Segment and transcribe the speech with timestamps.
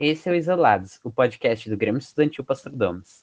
[0.00, 3.22] esse é o Isolados, o podcast do Grêmio Estudantil Pastor Domes.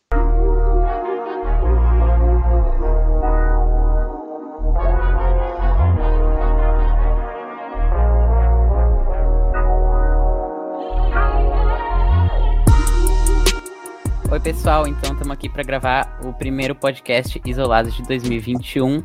[14.29, 19.03] Oi, pessoal, então estamos aqui para gravar o primeiro podcast Isolados de 2021.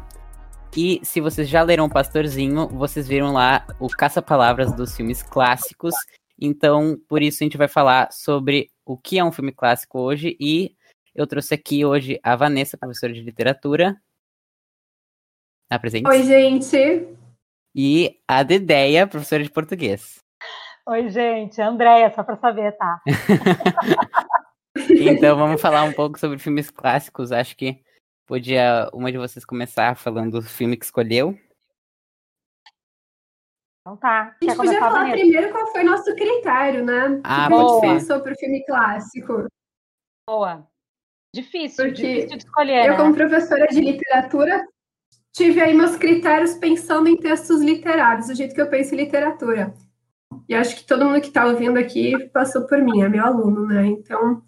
[0.77, 5.95] E se vocês já leram o Pastorzinho, vocês viram lá o caça-palavras dos filmes clássicos.
[6.41, 10.37] Então, por isso a gente vai falar sobre o que é um filme clássico hoje.
[10.41, 10.77] E
[11.15, 13.97] eu trouxe aqui hoje a Vanessa, professora de literatura.
[15.71, 16.09] Apresente.
[16.09, 17.09] Oi, gente.
[17.75, 20.21] E a Dedeia, professora de português.
[20.87, 21.61] Oi, gente.
[21.61, 23.01] Andréia, só para saber, tá?
[24.91, 27.33] então, vamos falar um pouco sobre filmes clássicos.
[27.33, 27.83] Acho que
[28.33, 31.39] Podia uma de vocês começar falando do filme que escolheu?
[33.83, 34.37] Então tá.
[34.41, 37.21] A gente podia falar primeiro qual foi nosso critério, né?
[37.25, 37.81] Ah, que pode ser.
[37.81, 39.47] pensou para o filme clássico?
[40.29, 40.67] Boa.
[41.35, 42.87] Difícil, Porque difícil de escolher.
[42.87, 42.97] Eu, né?
[42.97, 44.65] como professora de literatura,
[45.33, 49.75] tive aí meus critérios pensando em textos literários, do jeito que eu penso em literatura.
[50.49, 53.67] E acho que todo mundo que está ouvindo aqui passou por mim, é meu aluno,
[53.67, 53.87] né?
[53.87, 54.43] Então,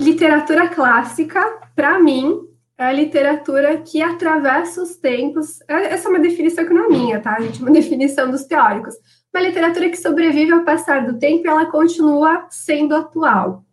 [0.00, 1.40] literatura clássica,
[1.74, 2.40] para mim,
[2.76, 5.60] é a literatura que atravessa os tempos.
[5.68, 7.60] É, essa é uma definição que não é minha, tá, gente?
[7.60, 8.94] Uma definição dos teóricos.
[9.32, 13.64] Uma literatura que sobrevive ao passar do tempo e ela continua sendo atual.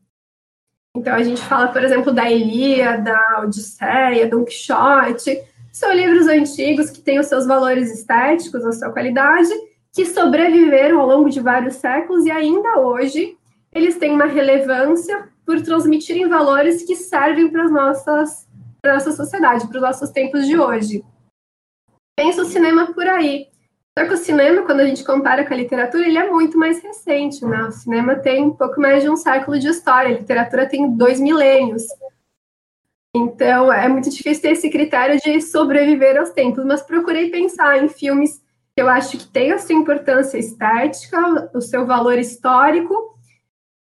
[0.95, 5.41] Então, a gente fala, por exemplo, da Ilíada, da Odisseia, Don Quixote.
[5.71, 9.49] São livros antigos que têm os seus valores estéticos, a sua qualidade,
[9.93, 13.37] que sobreviveram ao longo de vários séculos e ainda hoje
[13.73, 18.47] eles têm uma relevância por transmitirem valores que servem para as nossas
[18.81, 21.03] para nossa sociedade, para os nossos tempos de hoje.
[22.17, 23.47] Pensa o cinema por aí.
[23.97, 26.81] Só que o cinema, quando a gente compara com a literatura, ele é muito mais
[26.81, 27.63] recente, né?
[27.63, 31.19] O cinema tem um pouco mais de um século de história, a literatura tem dois
[31.19, 31.83] milênios.
[33.13, 37.89] Então, é muito difícil ter esse critério de sobreviver aos tempos, mas procurei pensar em
[37.89, 38.41] filmes
[38.73, 43.17] que eu acho que têm a sua importância estética, o seu valor histórico,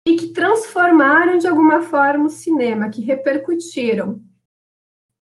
[0.06, 4.22] e que transformaram de alguma forma o cinema, que repercutiram.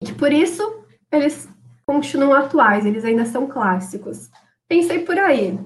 [0.01, 1.49] E por isso eles
[1.87, 4.31] continuam atuais, eles ainda são clássicos.
[4.69, 5.59] Pensei por aí.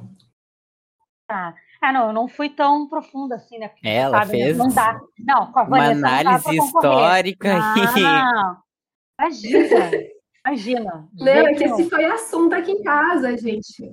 [1.27, 1.55] Tá.
[1.81, 3.69] Ah, não, eu não fui tão profunda assim, né?
[3.69, 4.45] Porque, Ela sabe, né?
[4.47, 5.01] fez Não dá.
[5.19, 8.57] Não, com a uma Vanessa dá análise histórica Não,
[9.21, 9.91] imagina,
[10.45, 11.09] imagina.
[11.15, 13.93] Não, é que esse foi assunto aqui em casa, gente.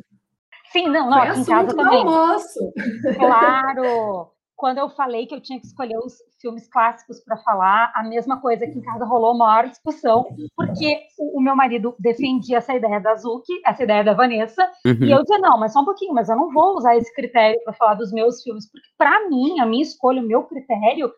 [0.72, 2.00] Sim, não, não, foi aqui em assunto casa do também.
[2.00, 2.74] almoço.
[3.18, 4.35] Claro!
[4.56, 8.40] Quando eu falei que eu tinha que escolher os filmes clássicos para falar, a mesma
[8.40, 12.74] coisa aqui em casa rolou uma maior discussão, porque o, o meu marido defendia essa
[12.74, 15.10] ideia da Zuki, essa ideia da Vanessa, e Uhum.
[15.10, 17.74] eu dizia, não, mas só um pouquinho, mas eu não vou usar esse critério para
[17.74, 21.12] falar dos meus filmes, porque para mim, a minha escolha, o meu critério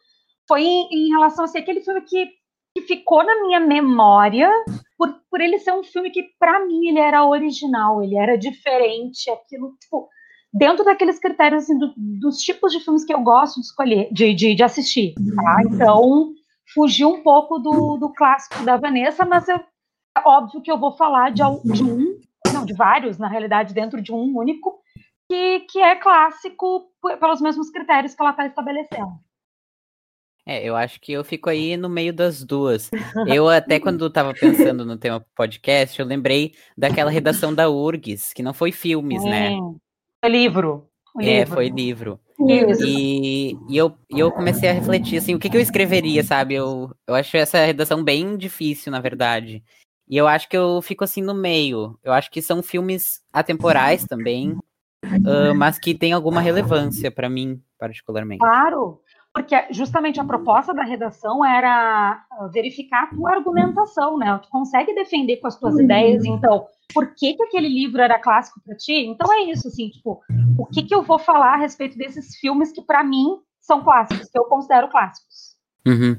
[0.47, 2.27] foi em, em relação a ser aquele filme que,
[2.75, 4.49] que ficou na minha memória,
[4.97, 9.29] por, por ele ser um filme que, para mim, ele era original, ele era diferente,
[9.29, 10.09] aquilo, tipo,
[10.53, 14.33] dentro daqueles critérios assim, do- dos tipos de filmes que eu gosto de escolher, de,
[14.33, 15.57] de, de assistir, tá?
[15.69, 16.33] Então,
[16.73, 20.95] fugiu um pouco do, do clássico da Vanessa, mas eu- é óbvio que eu vou
[20.97, 21.41] falar de,
[21.73, 22.19] de um,
[22.53, 24.79] não, de vários, na realidade, dentro de um único,
[25.29, 29.11] que, que é clássico pelos mesmos critérios que ela está estabelecendo.
[30.45, 32.89] É, eu acho que eu fico aí no meio das duas.
[33.27, 38.41] Eu até quando tava pensando no tema podcast, eu lembrei daquela redação da URGS, que
[38.41, 39.49] não foi filmes, né?
[40.23, 40.89] Foi livro.
[41.19, 41.53] É, livro.
[41.53, 42.19] foi livro.
[42.39, 42.85] Isso.
[42.85, 46.53] E, e eu, e eu comecei a refletir, assim, o que, que eu escreveria, sabe?
[46.53, 49.63] Eu, eu acho essa redação bem difícil, na verdade.
[50.07, 51.97] E eu acho que eu fico assim no meio.
[52.03, 54.57] Eu acho que são filmes atemporais também,
[55.03, 58.39] ah, mas que tem alguma relevância pra mim, particularmente.
[58.39, 59.01] Claro,
[59.37, 64.39] porque justamente a proposta da redação era ah, verificar a tua argumentação, né?
[64.41, 68.59] Tu consegue defender com as tuas ideias, então, por que, que aquele livro era clássico
[68.65, 69.05] para ti?
[69.05, 70.23] Então é isso, assim, tipo,
[70.57, 74.27] o que, que eu vou falar a respeito desses filmes que para mim são clássicos,
[74.27, 75.55] que eu considero clássicos.
[75.85, 76.17] Uhum.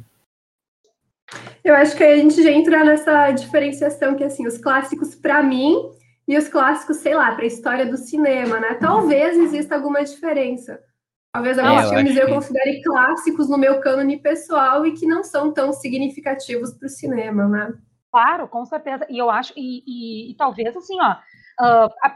[1.65, 5.75] Eu acho que a gente já entra nessa diferenciação que, assim, os clássicos para mim
[6.29, 8.75] e os clássicos, sei lá, para a história do cinema, né?
[8.75, 10.79] Talvez exista alguma diferença.
[11.33, 15.07] Talvez alguns É, eu filmes eu que- considere clássicos no meu cânone pessoal e que
[15.07, 17.75] não são tão significativos para o cinema, né?
[18.11, 19.07] Claro, com certeza.
[19.11, 21.17] E eu acho, e, e- e talvez assim, ó,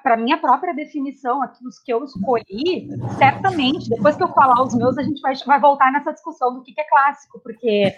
[0.03, 2.89] para minha própria definição aqui, os que eu escolhi,
[3.19, 6.63] certamente, depois que eu falar os meus, a gente vai, vai voltar nessa discussão do
[6.63, 7.95] que, que é clássico, porque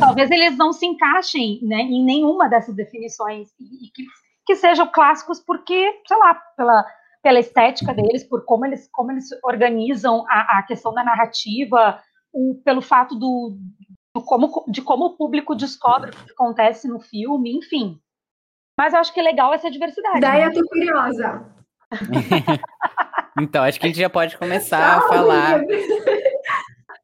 [0.00, 4.04] talvez eles não se encaixem né, em nenhuma dessas definições, e, e que,
[4.46, 6.84] que sejam clássicos porque, sei lá, pela,
[7.26, 12.00] pela estética deles, por como eles, como eles organizam a, a questão da narrativa,
[12.32, 13.58] o, pelo fato do,
[14.14, 17.98] do, como, de como o público descobre o que acontece no filme, enfim.
[18.78, 20.20] Mas eu acho que é legal essa diversidade.
[20.20, 20.46] Daí né?
[20.46, 21.52] eu tô curiosa.
[23.40, 25.62] então, acho que a gente já pode começar a falar.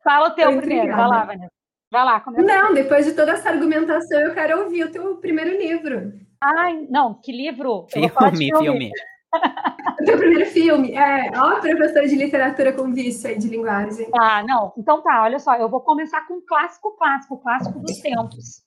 [0.05, 1.53] Fala o teu primeiro, vai lá, Vanessa.
[1.91, 2.47] Vai lá, começa.
[2.47, 6.13] Não, depois de toda essa argumentação, eu quero ouvir o teu primeiro livro.
[6.41, 7.89] Ai, não, que livro?
[7.91, 8.09] Filme,
[8.57, 8.89] filme.
[8.89, 9.12] O
[10.05, 10.95] teu primeiro filme.
[10.95, 14.09] É, ó, professora de literatura com vício aí de linguagem.
[14.19, 14.73] Ah, não.
[14.77, 18.63] Então tá, olha só, eu vou começar com um clássico, clássico, clássico dos tempos.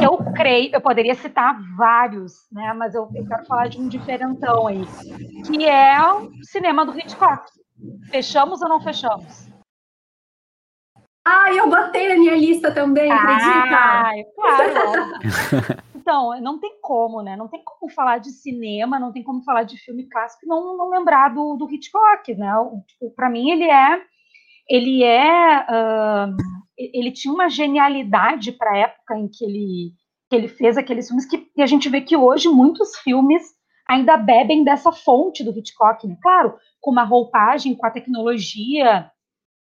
[0.00, 2.74] Eu creio, eu poderia citar vários, né?
[2.74, 4.84] Mas eu, eu quero falar de um diferentão aí,
[5.46, 7.44] que é o cinema do Hitchcock.
[8.10, 9.46] Fechamos ou não fechamos?
[11.26, 13.76] Ah, eu botei na minha lista também, acredita?
[13.76, 15.82] Ah, claro.
[16.06, 17.34] Então, não tem como, né?
[17.34, 20.76] Não tem como falar de cinema, não tem como falar de filme clássico e não,
[20.76, 22.52] não lembrar do, do Hitchcock, né?
[22.86, 24.00] Tipo, para mim, ele é.
[24.70, 25.62] Ele é.
[25.62, 26.36] Uh,
[26.78, 29.92] ele tinha uma genialidade para a época em que ele,
[30.30, 33.42] que ele fez aqueles filmes que e a gente vê que hoje muitos filmes
[33.88, 36.16] ainda bebem dessa fonte do Hitchcock, né?
[36.22, 39.10] Claro, com uma roupagem, com a tecnologia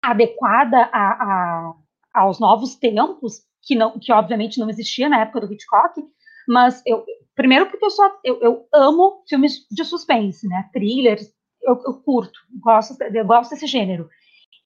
[0.02, 1.74] adequada a, a,
[2.14, 6.02] aos novos tempos, que, não, que obviamente não existia na época do Hitchcock,
[6.48, 7.04] mas eu,
[7.34, 10.68] primeiro porque eu só eu, eu amo filmes de suspense, né?
[10.72, 11.28] Thrillers,
[11.62, 14.08] eu, eu curto, gosto, eu gosto desse gênero.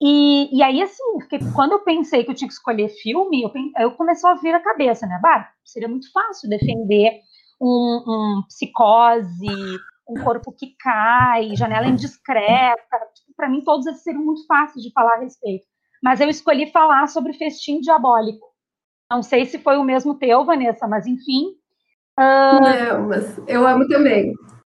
[0.01, 1.03] E, e aí, assim,
[1.55, 4.61] quando eu pensei que eu tinha que escolher filme, eu, eu comecei a vir a
[4.61, 5.19] cabeça, né?
[5.23, 7.21] Bah, seria muito fácil defender
[7.61, 9.79] um, um psicose,
[10.09, 12.99] um corpo que cai, janela indiscreta.
[13.15, 15.65] Tipo, Para mim, todos esses seriam muito fáceis de falar a respeito.
[16.03, 18.47] Mas eu escolhi falar sobre Festim Diabólico.
[19.11, 21.55] Não sei se foi o mesmo teu, Vanessa, mas enfim,
[22.19, 24.33] Uh, não, mas eu amo também.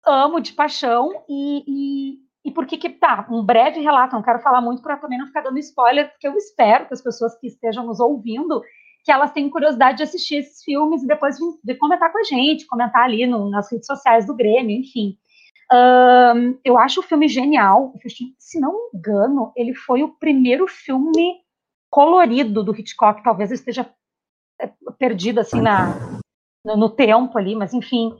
[0.05, 3.27] Amo de paixão e, e, e por que que tá?
[3.29, 6.35] Um breve relato, não quero falar muito para também não ficar dando spoiler, porque eu
[6.35, 8.61] espero que as pessoas que estejam nos ouvindo
[9.07, 12.67] que elas tenham curiosidade de assistir esses filmes e depois vir comentar com a gente,
[12.67, 15.17] comentar ali no, nas redes sociais do Grêmio, enfim.
[15.71, 17.93] Um, eu acho o filme genial.
[18.37, 21.37] Se não me engano, ele foi o primeiro filme
[21.89, 23.23] colorido do Hitchcock.
[23.23, 23.89] Talvez eu esteja
[24.59, 24.69] é,
[24.99, 26.16] perdido assim na,
[26.67, 28.13] no, no tempo ali, mas enfim.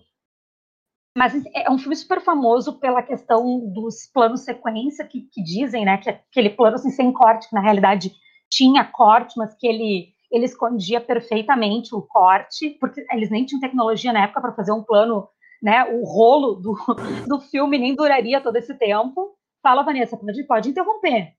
[1.18, 5.98] Mas é um filme super famoso pela questão dos planos sequência, que, que dizem, né,
[5.98, 8.14] que aquele plano assim, sem corte, que na realidade
[8.50, 14.14] tinha corte, mas que ele, ele escondia perfeitamente o corte, porque eles nem tinham tecnologia
[14.14, 15.28] na época para fazer um plano,
[15.62, 16.76] né, o rolo do,
[17.28, 19.36] do filme nem duraria todo esse tempo.
[19.62, 21.34] Fala, Vanessa, pode, pode interromper.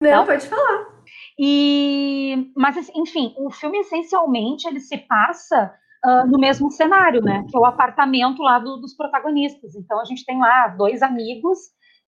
[0.00, 0.93] Não, Não, pode falar.
[1.38, 7.44] E, mas, assim, enfim, o filme essencialmente ele se passa uh, no mesmo cenário, né?
[7.50, 9.74] Que é o apartamento lá do, dos protagonistas.
[9.74, 11.58] Então a gente tem lá dois amigos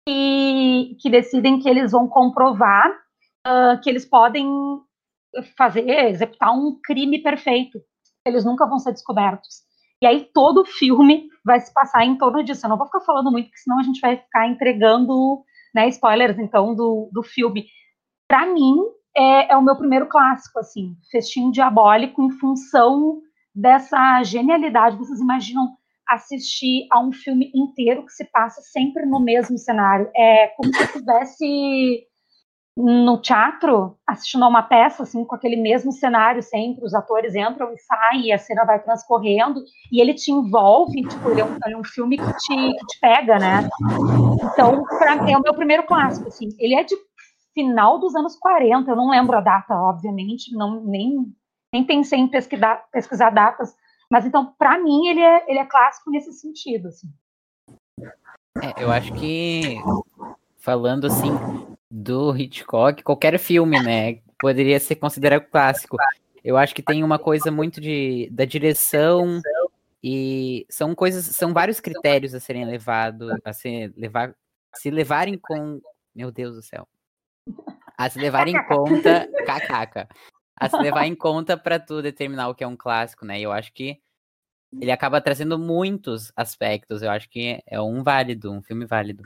[0.07, 2.89] que, que decidem que eles vão comprovar
[3.47, 4.47] uh, que eles podem
[5.57, 7.79] fazer, executar um crime perfeito.
[8.25, 9.67] Eles nunca vão ser descobertos.
[10.01, 12.65] E aí todo o filme vai se passar em torno disso.
[12.65, 15.43] Eu não vou ficar falando muito, porque senão a gente vai ficar entregando
[15.73, 17.65] né, spoilers, então, do, do filme.
[18.27, 18.75] Para mim,
[19.17, 23.19] é, é o meu primeiro clássico, assim, Festim Diabólico, em função
[23.53, 24.97] dessa genialidade.
[24.97, 25.69] Vocês imaginam
[26.07, 30.09] assistir a um filme inteiro que se passa sempre no mesmo cenário?
[30.15, 32.07] É como se estivesse
[32.77, 37.73] no teatro, assistindo a uma peça, assim, com aquele mesmo cenário sempre, os atores entram
[37.73, 41.57] e saem, e a cena vai transcorrendo, e ele te envolve, tipo, ele é um,
[41.65, 43.67] ele é um filme que te, que te pega, né?
[44.43, 46.95] Então, pra, é o meu primeiro clássico, assim, ele é de
[47.57, 51.33] final dos anos 40, eu não lembro a data, obviamente, não, nem,
[51.73, 53.75] nem pensei em pesquisar, pesquisar datas,
[54.11, 56.89] mas então, para mim, ele é, ele é clássico nesse sentido.
[56.89, 57.07] Assim.
[58.61, 59.77] É, eu acho que,
[60.59, 61.31] falando assim,
[61.89, 65.97] do Hitchcock, qualquer filme, né, poderia ser considerado clássico.
[66.43, 69.41] Eu acho que tem uma coisa muito de, da direção
[70.03, 74.35] e são coisas, são vários critérios a serem levados, a ser, levar,
[74.75, 75.81] se levarem com,
[76.15, 76.87] meu Deus do céu,
[77.97, 79.27] a se levar em conta.
[79.45, 80.07] Cacaca.
[80.59, 83.39] A se levar em conta para tu determinar o que é um clássico, né?
[83.39, 83.99] Eu acho que
[84.79, 87.01] ele acaba trazendo muitos aspectos.
[87.01, 89.23] Eu acho que é um válido, um filme válido.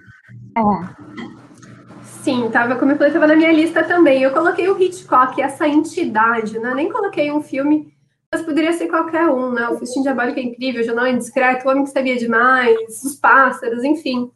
[0.58, 2.02] É.
[2.04, 4.22] Sim, tava, como eu falei, estava na minha lista também.
[4.22, 6.74] Eu coloquei o Hitchcock, essa entidade, né?
[6.76, 7.94] Nem coloquei um filme,
[8.32, 9.68] mas poderia ser qualquer um, né?
[9.70, 13.84] O Festim Diabólico é incrível, o Jornal Indiscreto, O Homem que Sabia Demais, Os Pássaros,
[13.84, 14.32] enfim.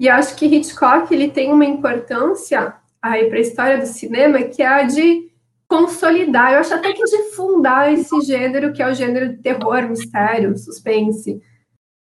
[0.00, 4.62] E acho que Hitchcock ele tem uma importância aí para a história do cinema que
[4.62, 5.28] é a de
[5.68, 9.82] consolidar, eu acho até que de fundar esse gênero que é o gênero de terror,
[9.88, 11.42] mistério, suspense.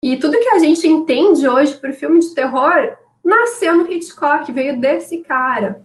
[0.03, 4.81] E tudo que a gente entende hoje por filme de terror nasceu no Hitchcock, veio
[4.81, 5.85] desse cara.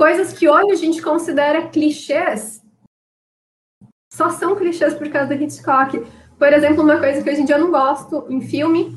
[0.00, 2.62] Coisas que hoje a gente considera clichês,
[4.12, 6.04] só são clichês por causa do Hitchcock.
[6.38, 8.96] Por exemplo, uma coisa que hoje em dia eu não gosto em filme,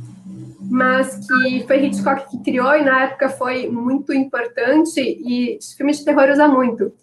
[0.69, 6.03] mas que foi Hitchcock que criou e na época foi muito importante e filme de
[6.03, 6.93] terror usa muito,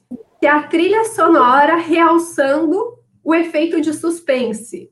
[0.40, 4.90] que é a trilha sonora realçando o efeito de suspense.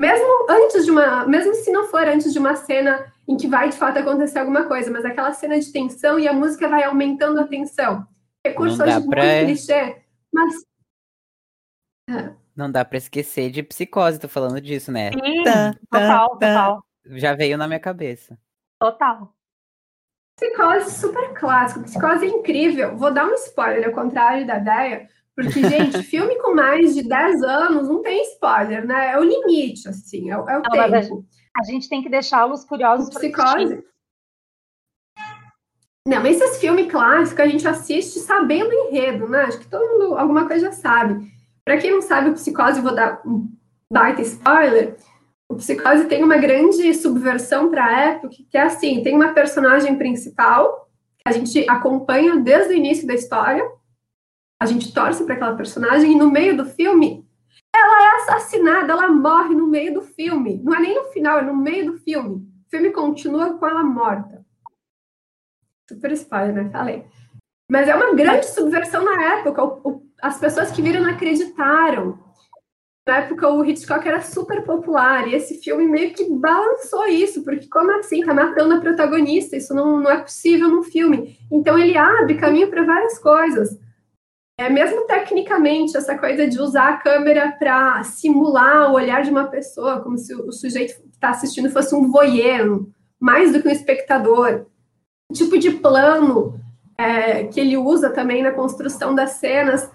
[0.00, 3.68] Mesmo antes de uma, mesmo se não for antes de uma cena em que vai
[3.68, 7.40] de fato acontecer alguma coisa, mas aquela cena de tensão e a música vai aumentando
[7.40, 8.06] a tensão.
[8.44, 9.22] Recurso hoje pra...
[9.22, 10.02] muito clichê,
[10.32, 10.54] mas
[12.10, 12.32] é.
[12.56, 15.12] não dá para esquecer de psicose, tô falando disso, né?
[15.12, 16.84] Sim, tá, total, tá, total.
[17.04, 18.38] Já veio na minha cabeça.
[18.80, 19.34] Total.
[20.36, 22.96] Psicose super clássico, psicose incrível.
[22.96, 27.42] Vou dar um spoiler, ao contrário da ideia, porque, gente, filme com mais de 10
[27.42, 29.12] anos não tem spoiler, né?
[29.12, 31.24] É o limite, assim, é, é o não, tempo.
[31.56, 33.84] A, gente tem que deixá-los curiosos psicose.
[36.06, 39.42] Não, mas esses filmes clássicos a gente assiste sabendo o enredo, né?
[39.42, 41.30] Acho que todo mundo, alguma coisa já sabe.
[41.64, 43.48] Para quem não sabe, o Psicose, vou dar um
[43.92, 44.96] baita spoiler,
[45.52, 49.96] o Psicose tem uma grande subversão para a época, que é assim, tem uma personagem
[49.96, 53.62] principal, que a gente acompanha desde o início da história,
[54.58, 57.26] a gente torce para aquela personagem, e no meio do filme,
[57.74, 60.60] ela é assassinada, ela morre no meio do filme.
[60.64, 62.36] Não é nem no final, é no meio do filme.
[62.66, 64.44] O filme continua com ela morta.
[65.88, 66.70] Super spoiler, né?
[66.70, 67.04] Falei.
[67.70, 69.62] Mas é uma grande subversão na época.
[69.62, 72.18] O, o, as pessoas que viram não acreditaram.
[73.06, 75.26] Na época, o Hitchcock era super popular.
[75.26, 77.42] E esse filme meio que balançou isso.
[77.42, 78.24] Porque como assim?
[78.24, 79.56] Tá matando a protagonista.
[79.56, 81.38] Isso não, não é possível num filme.
[81.50, 83.78] Então, ele abre caminho para várias coisas.
[84.58, 89.48] É, mesmo tecnicamente, essa coisa de usar a câmera para simular o olhar de uma
[89.48, 92.86] pessoa, como se o sujeito que está assistindo fosse um voyeur,
[93.18, 94.66] mais do que um espectador.
[95.30, 96.60] O tipo de plano
[96.96, 99.90] é, que ele usa também na construção das cenas,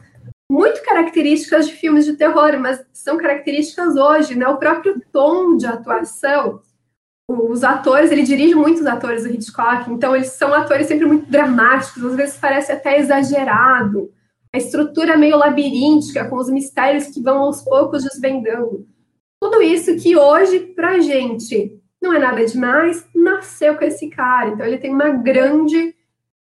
[0.50, 4.48] muito características de filmes de terror, mas são características hoje, né?
[4.48, 6.62] O próprio tom de atuação.
[7.30, 12.04] Os atores, ele dirige muitos atores do Hitchcock, então eles são atores sempre muito dramáticos,
[12.06, 14.10] às vezes parece até exagerado
[14.54, 18.88] a estrutura meio labiríntica, com os mistérios que vão aos poucos desvendando.
[19.42, 24.50] Tudo isso que hoje, pra gente, não é nada demais, nasceu com esse cara.
[24.50, 25.94] Então, ele tem uma grande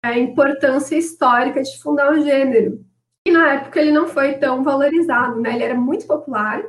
[0.04, 2.85] é, importância histórica de fundar o gênero.
[3.30, 5.54] Na época ele não foi tão valorizado, né?
[5.54, 6.62] Ele era muito popular,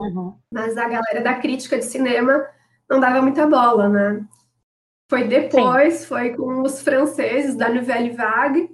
[0.00, 0.34] uhum.
[0.52, 2.46] mas a galera da crítica de cinema
[2.88, 4.24] não dava muita bola, né?
[5.10, 6.06] Foi depois, Sim.
[6.06, 8.70] foi com os franceses da Nouvelle Vague,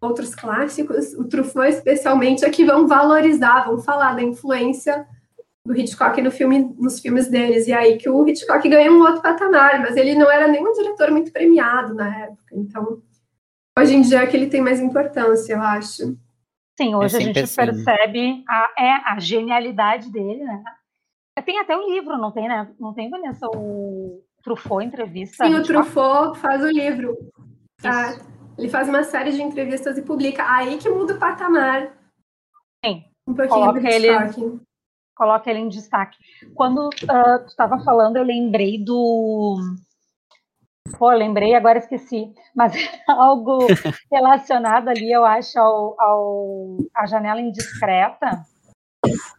[0.00, 5.06] outros clássicos, o Truffaut especialmente, é que vão valorizar, vão falar da influência
[5.66, 7.66] do Hitchcock no filme, nos filmes deles.
[7.66, 10.72] E aí que o Hitchcock ganha um outro patamar, mas ele não era nem um
[10.72, 12.54] diretor muito premiado na época.
[12.54, 13.02] Então,
[13.76, 16.16] hoje em dia é que ele tem mais importância, eu acho.
[16.76, 17.56] Sim, hoje é a gente assim.
[17.56, 20.62] percebe a, é, a genialidade dele, né?
[21.44, 22.70] Tem até um livro, não tem, né?
[22.78, 25.46] Não tem, Vanessa, o Truffaut entrevista?
[25.46, 27.16] Sim, o Truffaut faz o livro.
[27.80, 28.16] Tá?
[28.58, 30.44] Ele faz uma série de entrevistas e publica.
[30.48, 31.92] Aí que muda o patamar.
[32.84, 33.04] Sim.
[33.26, 34.08] Um pouquinho coloca ele,
[35.14, 36.16] coloca ele em destaque.
[36.54, 39.58] Quando uh, tu estava falando, eu lembrei do.
[40.98, 42.32] Pô, lembrei, agora esqueci.
[42.54, 42.72] Mas
[43.08, 43.66] algo
[44.10, 48.44] relacionado ali, eu acho, ao, ao a janela indiscreta.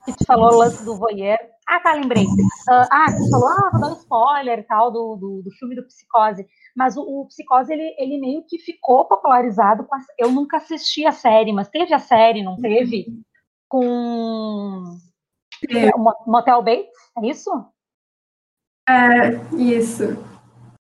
[0.06, 1.38] Que tu falou o lance do voyeur.
[1.68, 2.26] Ah, tá, lembrei.
[2.70, 6.48] Ah, tu falou, ah, vou dar um spoiler tal do, do, do filme do Psicose
[6.78, 9.84] mas o, o Psicose ele, ele meio que ficou popularizado.
[9.86, 13.08] Com a, eu nunca assisti a série, mas teve a série, não teve?
[13.68, 14.96] Com
[15.68, 15.90] é.
[16.28, 17.50] Motel Bates, é isso?
[18.88, 20.04] É, isso.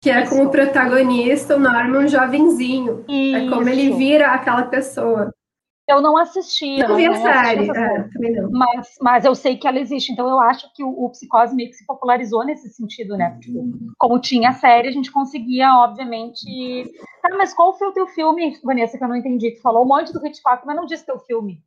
[0.01, 0.31] Que é isso.
[0.35, 3.03] com o protagonista, o Norman jovenzinho.
[3.07, 3.35] Isso.
[3.35, 5.31] É como ele vira aquela pessoa.
[5.87, 6.79] Eu não assisti.
[6.79, 8.51] Não, não vi a série, é, não.
[8.51, 10.11] Mas, mas eu sei que ela existe.
[10.11, 13.39] Então eu acho que o, o Psicose meio que se popularizou nesse sentido, né?
[13.39, 13.63] Tipo,
[13.97, 16.43] como tinha a série, a gente conseguia, obviamente.
[17.21, 19.51] Tá, mas qual foi o teu filme, Vanessa, que eu não entendi?
[19.51, 21.63] Tu falou um monte do Hitchcock, mas não disse teu filme.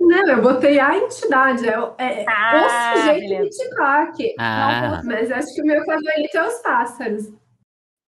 [0.00, 3.44] Não, eu botei a entidade, é, é ah, o sujeito beleza.
[3.46, 4.34] Hitchcock.
[4.38, 5.00] Ah.
[5.04, 7.32] Mas acho que o meu favorito é os pássaros.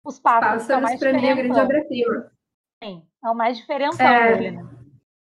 [0.04, 2.32] Os pássaros, os pássaros para mim, é a grande obra-prima.
[2.84, 4.36] Sim, é o mais diferentão é...
[4.36, 4.70] dele, né?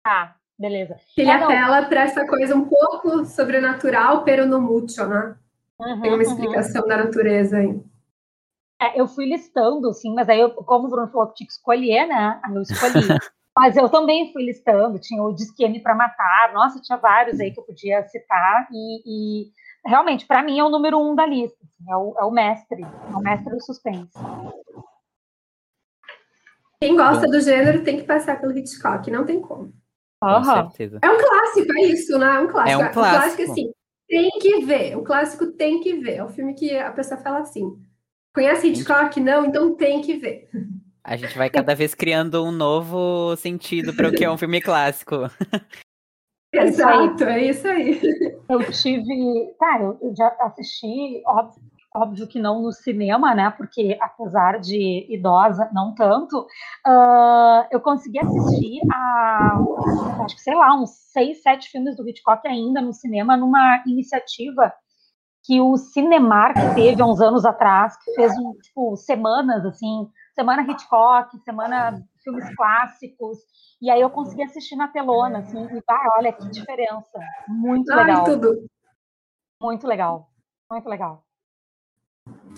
[0.02, 0.96] Tá, beleza.
[1.16, 5.36] Ele é, apela para essa coisa um pouco sobrenatural, pero no mucho, né?
[5.78, 6.22] Uhum, Tem uma uhum.
[6.22, 6.88] explicação uhum.
[6.88, 7.82] da natureza aí.
[8.80, 11.52] É, eu fui listando, assim, mas aí, eu, como o Bruno falou que tinha que
[11.52, 12.40] escolher, né?
[12.54, 13.06] Eu escolhi.
[13.60, 17.60] mas eu também fui listando, tinha o Disque para Matar, nossa, tinha vários aí que
[17.60, 19.02] eu podia citar, e,
[19.44, 19.52] e
[19.84, 21.58] realmente, para mim, é o número um da lista.
[21.62, 24.18] Assim, é, o, é o mestre, é o mestre do suspense.
[26.80, 29.74] Quem gosta do gênero tem que passar pelo Hitchcock, não tem como.
[30.22, 30.98] Com certeza.
[31.02, 32.36] É um clássico, é isso, né?
[32.36, 32.80] É um clássico.
[32.80, 33.52] É um Um clássico clássico.
[33.52, 33.72] assim,
[34.08, 34.96] tem que ver.
[34.96, 36.14] O clássico tem que ver.
[36.14, 37.78] É um filme que a pessoa fala assim.
[38.34, 39.20] Conhece Hitchcock?
[39.20, 40.48] Não, então tem que ver.
[41.02, 44.60] A gente vai cada vez criando um novo sentido para o que é um filme
[44.60, 45.16] clássico.
[46.52, 47.06] É isso aí.
[47.06, 48.00] Exato, é isso aí.
[48.48, 49.54] Eu tive.
[49.56, 51.62] Cara, eu já assisti, óbvio,
[51.94, 53.54] óbvio que não no cinema, né?
[53.56, 56.44] Porque apesar de idosa, não tanto,
[56.84, 59.60] ah, eu consegui assistir a.
[60.24, 64.72] Acho que sei lá, uns seis, sete filmes do Hitchcock ainda no cinema, numa iniciativa
[65.44, 70.08] que o Cinemark teve há uns anos atrás, que fez um, tipo, semanas assim,
[70.40, 73.38] semana Hitchcock, semana filmes clássicos.
[73.80, 77.20] E aí eu consegui assistir na telona, assim, e vai, olha que diferença.
[77.46, 78.24] Muito Ai, legal.
[78.24, 78.66] tudo.
[79.60, 80.30] Muito legal.
[80.70, 81.24] Muito legal.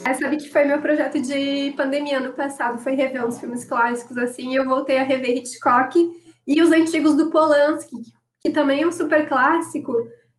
[0.04, 4.16] É, sabe que foi meu projeto de pandemia ano passado, foi rever uns filmes clássicos
[4.18, 5.98] assim, e eu voltei a rever Hitchcock
[6.46, 7.96] e os antigos do Polanski,
[8.40, 9.92] que também é um super clássico,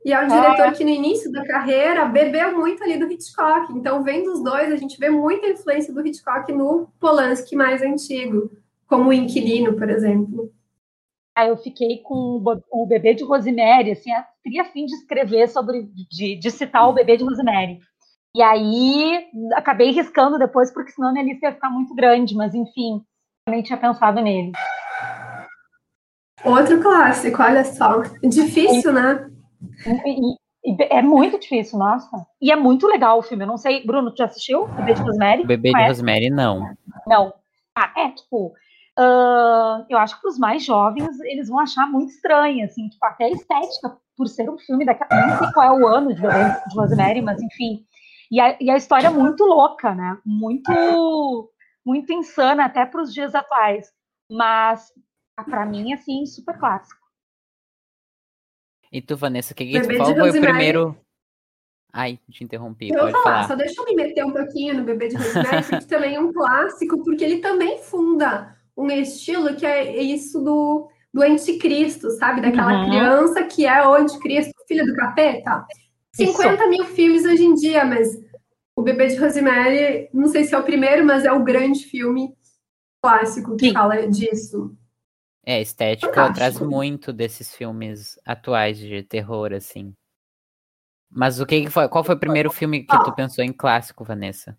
[0.06, 4.04] e é um diretor que no início da carreira bebeu muito ali do Hitchcock, então
[4.04, 8.52] vendo os dois, a gente vê muita influência do Hitchcock no Polanski mais antigo,
[8.88, 10.52] como o Inquilino, por exemplo.
[11.36, 15.48] Aí eu fiquei com o bebê de Rosemary, assim, a- queria a fim de escrever
[15.50, 17.80] sobre, de, de citar o bebê de Rosemary.
[18.36, 22.54] E aí acabei riscando depois, porque senão a minha lista ia ficar muito grande, mas
[22.54, 23.02] enfim,
[23.46, 24.52] também tinha pensado nele.
[26.44, 28.02] Outro clássico, olha só.
[28.24, 29.30] Difícil, né?
[29.86, 30.34] E,
[30.66, 32.26] e- é muito difícil, nossa.
[32.42, 33.44] E é muito legal o filme.
[33.44, 35.46] Eu não sei, Bruno, tu já assistiu bebê de Rosemary?
[35.46, 35.84] Bebê de?
[35.88, 36.74] Rosemary, não.
[37.06, 37.34] Não.
[37.76, 38.54] Ah, é, tipo,
[38.98, 43.26] ah, eu acho que os mais jovens, eles vão achar muito estranho, assim, tipo, até
[43.26, 46.44] a estética, por ser um filme daquela, nem sei qual é o ano de, Bebê
[46.68, 47.86] de Rosemary, mas enfim.
[48.32, 50.18] E a, e a história é muito louca, né?
[50.26, 51.52] Muito,
[51.86, 53.92] muito insana, até para os dias atuais.
[54.32, 54.92] Mas,
[55.46, 57.03] para mim, assim, super clássico.
[58.94, 60.96] E tu, Vanessa, que que de qual foi o primeiro?
[61.92, 63.48] Ai, te interrompi, Eu vou falar, falar.
[63.48, 66.32] só deixa eu me meter um pouquinho no Bebê de Rosemary, porque também é um
[66.32, 72.42] clássico, porque ele também funda um estilo que é isso do, do anticristo, sabe?
[72.42, 72.86] Daquela Uhum.
[72.86, 75.66] criança que é o anticristo, filho do capeta.
[76.16, 78.10] 50 mil filmes hoje em dia, mas
[78.76, 82.32] o Bebê de Rosemary, não sei se é o primeiro, mas é o grande filme
[83.04, 83.74] clássico que Sim.
[83.74, 84.76] fala disso.
[85.46, 89.94] É, a estética traz muito desses filmes atuais de terror, assim.
[91.12, 91.88] Mas o que que foi?
[91.90, 94.58] Qual foi o primeiro filme que tu pensou em clássico, Vanessa?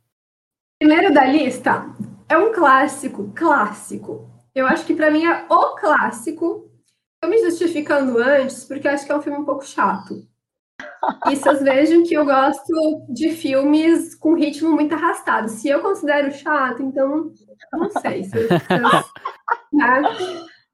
[0.79, 1.87] Primeiro da lista
[2.29, 4.31] é um clássico, clássico.
[4.55, 6.71] Eu acho que pra mim é o clássico.
[7.21, 10.29] Tô me justificando antes, porque eu acho que é um filme um pouco chato.
[11.29, 15.49] E vocês vejam que eu gosto de filmes com ritmo muito arrastado.
[15.49, 17.33] Se eu considero chato, então
[17.73, 18.25] não sei.
[18.25, 18.49] Se, se,
[19.73, 20.03] né?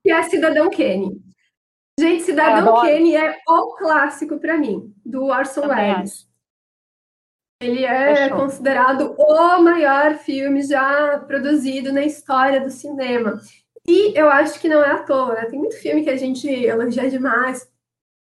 [0.02, 1.20] Que é Cidadão Kane.
[1.98, 2.80] Gente, Cidadão.
[2.80, 6.28] Kane é o clássico pra mim, do Orson Welles.
[7.62, 8.38] Ele é Fechou.
[8.38, 13.38] considerado o maior filme já produzido na história do cinema.
[13.86, 15.44] E eu acho que não é à toa, né?
[15.44, 17.70] Tem muito filme que a gente elogia demais,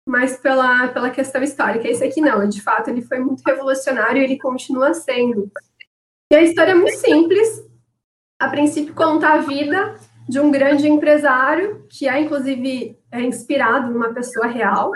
[0.08, 1.88] mas pela, pela questão histórica.
[1.88, 5.52] Esse aqui não, de fato, ele foi muito revolucionário e ele continua sendo.
[6.32, 7.68] E a história é muito simples.
[8.40, 9.96] A princípio, conta a vida
[10.28, 14.92] de um grande empresário, que é, inclusive, é inspirado numa pessoa real.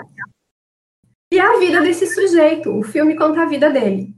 [1.32, 2.72] E a vida desse sujeito.
[2.72, 4.16] O filme conta a vida dele.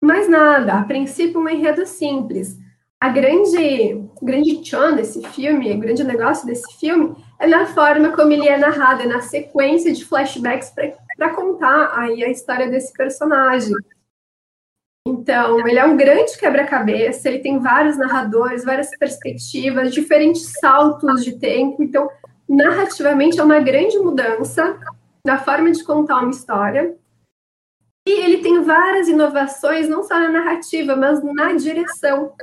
[0.00, 2.56] Mais nada, a princípio um enredo simples.
[3.00, 8.32] A grande, grande tchan desse filme, o grande negócio desse filme é na forma como
[8.32, 10.72] ele é narrado, é na sequência de flashbacks
[11.16, 13.72] para contar aí a história desse personagem.
[15.08, 21.38] Então, ele é um grande quebra-cabeça, ele tem vários narradores, várias perspectivas, diferentes saltos de
[21.38, 21.82] tempo.
[21.82, 22.10] Então,
[22.46, 24.78] narrativamente é uma grande mudança
[25.24, 26.94] na forma de contar uma história.
[28.06, 32.34] E ele tem várias inovações, não só na narrativa, mas na direção.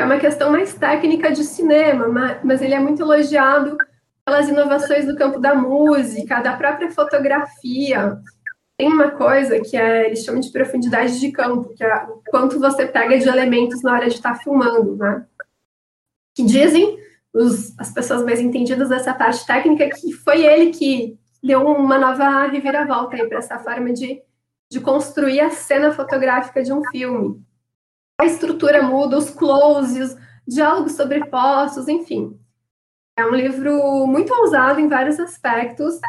[0.00, 3.76] É uma questão mais técnica de cinema, mas ele é muito elogiado
[4.24, 8.16] pelas inovações do campo da música, da própria fotografia.
[8.80, 12.86] Tem uma coisa que é, eles chamam de profundidade de campo, que é quanto você
[12.86, 15.26] pega de elementos na hora de estar filmando, né?
[16.34, 16.98] Que dizem
[17.30, 22.46] os, as pessoas mais entendidas dessa parte técnica que foi ele que deu uma nova
[22.46, 24.22] reviravolta aí para essa forma de,
[24.70, 27.38] de construir a cena fotográfica de um filme.
[28.18, 30.16] A estrutura muda, os closes,
[30.48, 32.34] diálogos sobrepostos, enfim.
[33.14, 36.00] É um livro muito ousado em vários aspectos.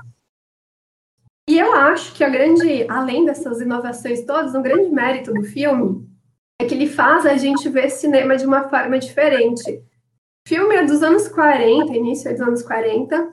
[1.52, 6.08] E eu acho que a grande, além dessas inovações todas, um grande mérito do filme
[6.62, 9.70] é que ele faz a gente ver cinema de uma forma diferente.
[9.70, 13.32] O filme é dos anos 40, início dos anos 40,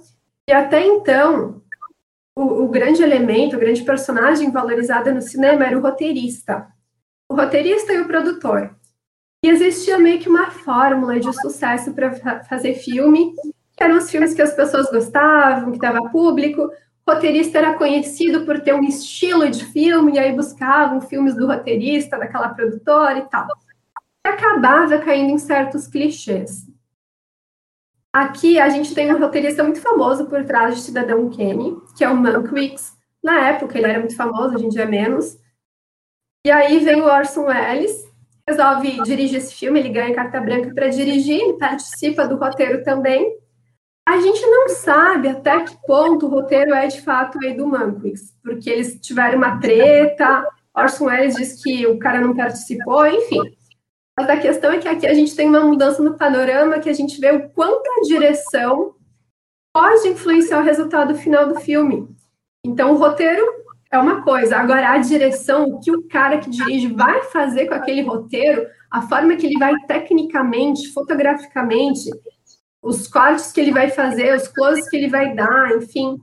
[0.49, 1.63] e até então,
[2.37, 6.67] o, o grande elemento, o grande personagem valorizado no cinema era o roteirista.
[7.31, 8.77] O roteirista e o produtor.
[9.45, 13.33] E existia meio que uma fórmula de sucesso para fazer filme,
[13.77, 16.69] que eram os filmes que as pessoas gostavam, que dava público.
[17.09, 22.19] Roteirista era conhecido por ter um estilo de filme, e aí buscavam filmes do roteirista,
[22.19, 23.47] daquela produtora e tal.
[24.27, 26.67] E acabava caindo em certos clichês.
[28.15, 32.11] Aqui a gente tem um roteirista muito famoso por trás de Cidadão Kane, que é
[32.11, 32.95] o Mankiewicz.
[33.25, 35.39] Na época ele era muito famoso, hoje em dia é menos.
[36.47, 38.07] E aí vem o Orson Welles,
[38.47, 43.38] resolve dirigir esse filme, ele ganha carta branca para dirigir, ele participa do roteiro também.
[44.09, 48.35] A gente não sabe até que ponto o roteiro é de fato aí do Mankiewicz,
[48.43, 53.43] porque eles tiveram uma treta, Orson Welles diz que o cara não participou, enfim.
[54.17, 56.93] Mas a questão é que aqui a gente tem uma mudança no panorama que a
[56.95, 58.95] gente vê o quanto a direção
[59.75, 62.09] pode influenciar o resultado final do filme.
[62.65, 63.45] Então, o roteiro
[63.93, 64.57] é uma coisa.
[64.57, 69.03] Agora, a direção, o que o cara que dirige vai fazer com aquele roteiro, a
[69.03, 72.09] forma que ele vai tecnicamente, fotograficamente,
[72.89, 76.19] os cortes que ele vai fazer, os closes que ele vai dar, enfim,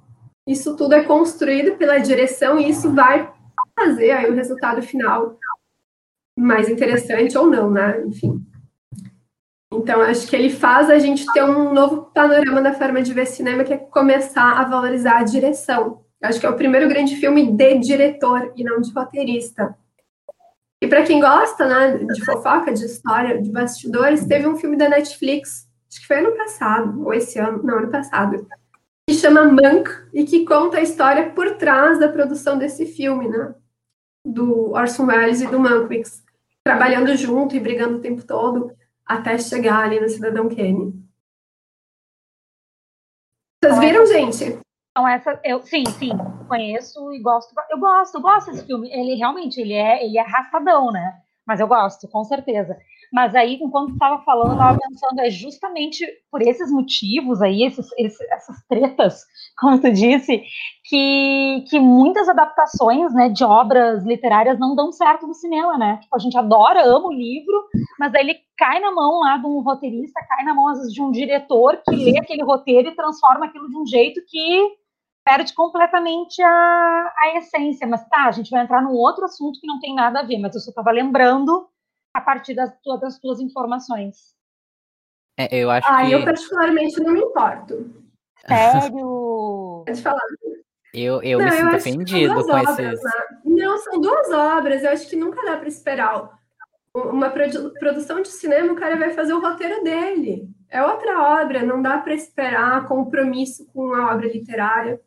[0.48, 3.32] isso tudo é construído pela direção e isso vai
[3.80, 5.38] fazer aí o resultado final
[6.36, 8.02] mais interessante ou não, né?
[8.08, 8.44] Enfim.
[9.72, 13.28] Então, acho que ele faz a gente ter um novo panorama da forma de ver
[13.28, 16.02] cinema, que é começar a valorizar a direção.
[16.24, 19.78] Acho que é o primeiro grande filme de diretor e não de roteirista.
[20.82, 24.90] E para quem gosta né, de fofoca, de história, de bastidores, teve um filme da
[24.90, 25.65] Netflix,
[25.96, 28.46] acho que foi ano passado, ou esse ano, não, ano passado,
[29.08, 33.56] que chama Monk e que conta a história por trás da produção desse filme, né?
[34.26, 36.24] Do Orson Welles e do Mankiewicz,
[36.64, 40.94] trabalhando junto e brigando o tempo todo até chegar ali no Cidadão Kane.
[43.64, 44.60] Vocês viram, gente?
[44.92, 46.12] Então essa, eu sim, sim,
[46.48, 47.54] conheço e gosto.
[47.70, 48.90] Eu gosto, eu gosto desse filme.
[48.92, 51.22] Ele realmente, ele é, ele é arrastadão, né?
[51.46, 52.78] Mas eu gosto, com certeza.
[53.12, 57.88] Mas aí, enquanto estava falando, eu estava pensando, é justamente por esses motivos aí, esses,
[57.98, 59.22] esses, essas tretas,
[59.58, 60.44] como tu disse,
[60.84, 65.98] que, que muitas adaptações né, de obras literárias não dão certo no cinema, né?
[66.02, 67.64] Tipo, a gente adora, ama o livro,
[68.00, 70.94] mas aí ele cai na mão lá de um roteirista, cai na mão, às vezes,
[70.94, 74.76] de um diretor que lê aquele roteiro e transforma aquilo de um jeito que
[75.26, 77.88] perde completamente a, a essência.
[77.88, 80.38] Mas tá, a gente vai entrar num outro assunto que não tem nada a ver,
[80.38, 81.68] mas eu só estava lembrando
[82.26, 84.36] partir das, das tuas informações.
[85.38, 86.12] É, eu acho ah, que...
[86.12, 87.94] eu particularmente não me importo.
[88.48, 89.84] Sério?
[89.86, 90.22] Pode falar.
[90.94, 93.04] Eu, eu não, me sinto ofendido com obras, esses...
[93.04, 93.12] Né?
[93.44, 94.84] Não, são duas obras.
[94.84, 96.40] Eu acho que nunca dá para esperar.
[96.94, 100.50] Uma produ produção de cinema, o cara vai fazer o roteiro dele.
[100.70, 105.00] É outra obra, não dá para esperar compromisso com a obra literária.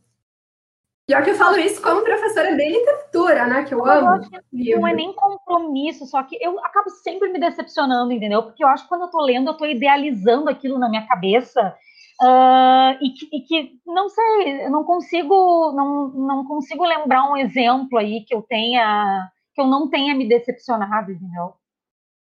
[1.09, 3.65] Pior que eu falo isso como professora de literatura, né?
[3.65, 4.21] Que eu, eu amo.
[4.53, 8.43] não é nem compromisso, só que eu acabo sempre me decepcionando, entendeu?
[8.43, 11.75] Porque eu acho que quando eu tô lendo, eu tô idealizando aquilo na minha cabeça.
[12.21, 17.39] Uh, e, que, e, que, não sei, eu não consigo, não, não consigo lembrar um
[17.39, 21.55] exemplo aí que eu tenha, que eu não tenha me decepcionado, entendeu?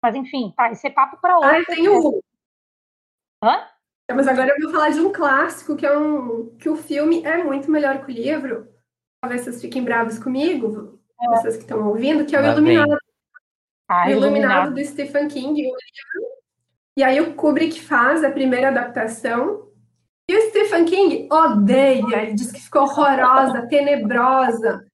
[0.02, 1.48] Mas enfim, tá, esse é papo para outro.
[1.48, 2.20] Ah, eu tenho um.
[3.42, 3.66] Hã?
[4.14, 7.42] Mas agora eu vou falar de um clássico que é um que o filme é
[7.42, 8.73] muito melhor que o livro,
[9.24, 11.28] talvez vocês fiquem bravos comigo, é.
[11.36, 12.98] vocês que estão ouvindo, que é o Iluminado.
[13.88, 15.62] Ah, o Iluminado, do Stephen King.
[16.96, 19.68] E aí o Kubrick faz a primeira adaptação.
[20.28, 24.84] E o Stephen King odeia, ele diz que ficou horrorosa, tenebrosa.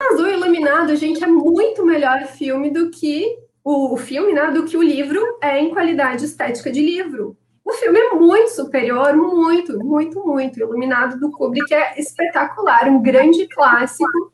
[0.00, 3.26] Mas o Iluminado, gente, é muito melhor filme do que
[3.64, 7.36] o, o filme, né, do que o livro é em qualidade estética de livro.
[7.70, 10.58] O filme é muito superior, muito, muito, muito.
[10.58, 14.32] Iluminado do Kubrick é espetacular, um grande clássico.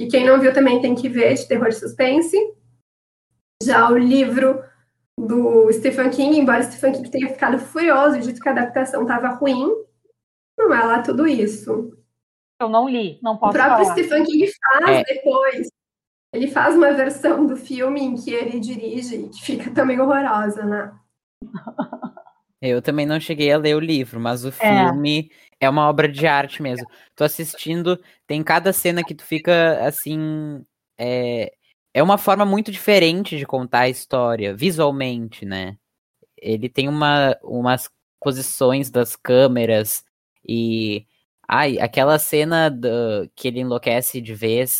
[0.00, 2.34] E quem não viu também tem que ver, de terror e suspense.
[3.62, 4.64] Já o livro
[5.20, 9.28] do Stephen King, embora Stephen King tenha ficado furioso e dito que a adaptação estava
[9.28, 9.70] ruim,
[10.58, 11.92] não é lá tudo isso.
[12.58, 13.92] Eu não li, não posso O próprio falar.
[13.92, 15.04] Stephen King faz é.
[15.04, 15.68] depois.
[16.32, 20.90] Ele faz uma versão do filme em que ele dirige, que fica também horrorosa, né?
[22.62, 24.52] Eu também não cheguei a ler o livro, mas o é.
[24.52, 25.28] filme
[25.60, 26.86] é, é uma obra de arte mesmo.
[27.16, 30.64] Tô assistindo, tem cada cena que tu fica assim.
[30.96, 31.52] É,
[31.92, 35.76] é uma forma muito diferente de contar a história, visualmente, né?
[36.40, 40.04] Ele tem uma, umas posições das câmeras
[40.46, 41.04] e
[41.54, 42.88] Ai, aquela cena do,
[43.36, 44.78] que ele enlouquece de vez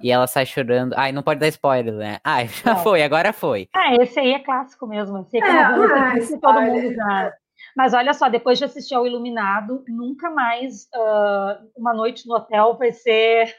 [0.00, 0.94] e ela sai chorando.
[0.96, 2.18] Ai, não pode dar spoiler, né?
[2.22, 2.82] Ai, já Não.
[2.84, 3.68] foi, agora foi.
[3.74, 5.18] Ah, esse aí é clássico mesmo.
[5.18, 7.32] Esse aí é, É, que todo mundo já.
[7.76, 12.76] Mas olha só, depois de assistir ao Iluminado, nunca mais ah, uma noite no hotel
[12.78, 13.52] vai ser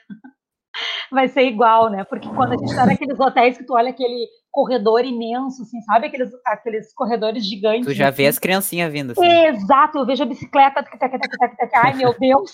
[1.13, 2.03] vai ser igual, né?
[2.03, 6.07] Porque quando a gente tá naqueles hotéis que tu olha aquele corredor imenso, assim, sabe?
[6.07, 7.85] Aqueles, aqueles corredores gigantes.
[7.85, 8.29] Tu já vê assim.
[8.29, 9.25] as criancinhas vindo assim.
[9.25, 10.83] Exato, eu vejo a bicicleta.
[10.83, 12.51] tac, tac, tac, tac, tac, Ai, meu Deus!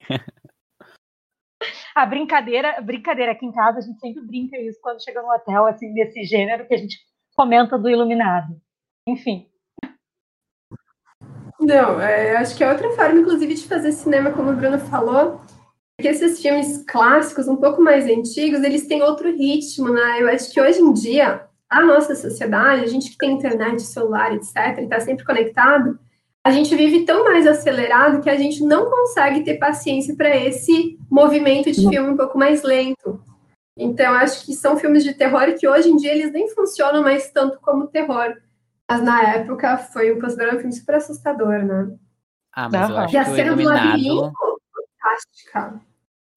[1.94, 5.66] A brincadeira, brincadeira aqui em casa, a gente sempre brinca isso quando chega no hotel,
[5.66, 6.98] assim, desse gênero que a gente
[7.34, 8.60] comenta do Iluminado.
[9.08, 9.48] Enfim.
[11.58, 15.40] Não, é, acho que é outra forma, inclusive, de fazer cinema, como o Bruno falou,
[16.00, 20.22] que esses filmes clássicos, um pouco mais antigos, eles têm outro ritmo, né?
[20.22, 24.34] Eu acho que hoje em dia, a nossa sociedade, a gente que tem internet, celular,
[24.34, 25.98] etc., e está sempre conectado,
[26.44, 30.98] a gente vive tão mais acelerado que a gente não consegue ter paciência para esse
[31.10, 33.20] movimento de filme um pouco mais lento.
[33.76, 37.30] Então, acho que são filmes de terror que hoje em dia eles nem funcionam mais
[37.30, 38.36] tanto como terror.
[38.88, 41.90] Mas na época foi considerado um filme super assustador, né?
[42.52, 44.32] Ah, mas eu acho E a cena do labirinto,
[45.06, 45.80] fantástica.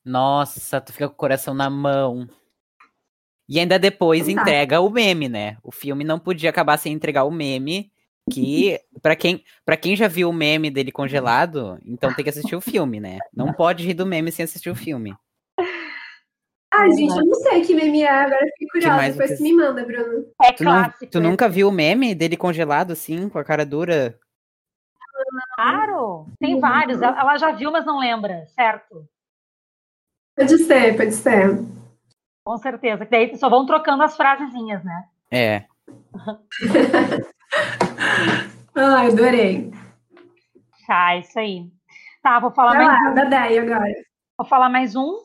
[0.10, 2.28] Nossa, tu fica com o coração na mão.
[3.48, 4.42] E ainda depois Fantástico.
[4.42, 5.58] entrega o meme, né?
[5.64, 7.92] O filme não podia acabar sem entregar o meme.
[8.32, 12.56] Que, pra quem, pra quem já viu o meme dele congelado, então tem que assistir
[12.56, 13.20] o filme, né?
[13.34, 15.16] Não pode rir do meme sem assistir o filme.
[16.72, 19.10] Ah, gente, eu não sei que meme é, agora fiquei curiosa.
[19.12, 20.26] Depois você- me manda, Bruno.
[20.42, 21.12] É Tu, não, clássico.
[21.12, 24.20] tu é nunca viu o meme dele congelado assim, com a cara dura?
[25.56, 27.02] Claro, tem vários.
[27.02, 29.08] Ela já viu, mas não lembra, certo?
[30.40, 31.66] Pode ser, pode ser.
[32.46, 33.06] Com certeza.
[33.06, 35.04] Que daí só vão trocando as frasezinhas, né?
[35.30, 35.66] É.
[38.76, 39.72] Ah, adorei.
[40.88, 41.66] Tá, isso aí.
[42.22, 43.94] Tá, vou falar Vai mais lá, da Déia agora.
[44.38, 45.18] Vou falar mais um.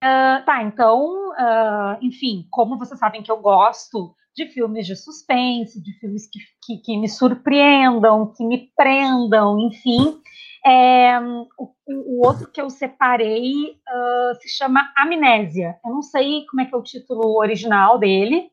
[0.00, 5.82] Ah, tá, então, ah, enfim, como vocês sabem que eu gosto de filmes de suspense,
[5.82, 10.18] de filmes que, que, que me surpreendam, que me prendam, enfim.
[10.66, 11.20] É,
[11.56, 15.78] o, o outro que eu separei ah, se chama Amnésia.
[15.84, 18.50] Eu não sei como é que é o título original dele.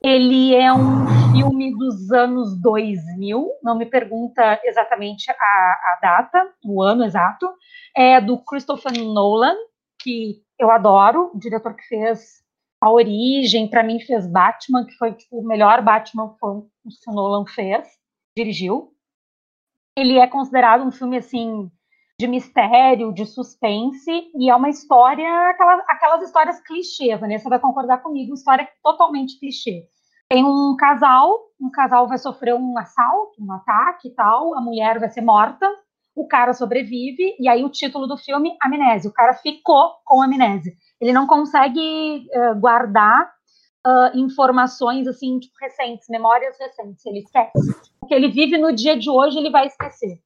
[0.00, 6.82] Ele é um filme dos anos 2000, não me pergunta exatamente a, a data, o
[6.82, 7.50] ano exato.
[7.96, 9.56] É do Christopher Nolan,
[10.00, 12.42] que eu adoro, o diretor que fez
[12.80, 17.46] A Origem, para mim fez Batman, que foi tipo, o melhor Batman que o Nolan
[17.46, 17.88] fez,
[18.36, 18.94] dirigiu.
[19.96, 21.70] Ele é considerado um filme assim
[22.18, 27.98] de mistério, de suspense, e é uma história, aquelas, aquelas histórias clichê, Vanessa vai concordar
[28.02, 29.82] comigo, história totalmente clichê.
[30.28, 34.98] Tem um casal, um casal vai sofrer um assalto, um ataque e tal, a mulher
[34.98, 35.68] vai ser morta,
[36.14, 39.10] o cara sobrevive, e aí o título do filme, Amnésia.
[39.10, 40.72] O cara ficou com amnésia.
[41.00, 43.28] Ele não consegue eh, guardar
[43.86, 47.04] ah, informações assim, tipo, recentes, memórias recentes.
[47.04, 47.70] Ele esquece.
[48.00, 50.18] O que ele vive no dia de hoje, ele vai esquecer.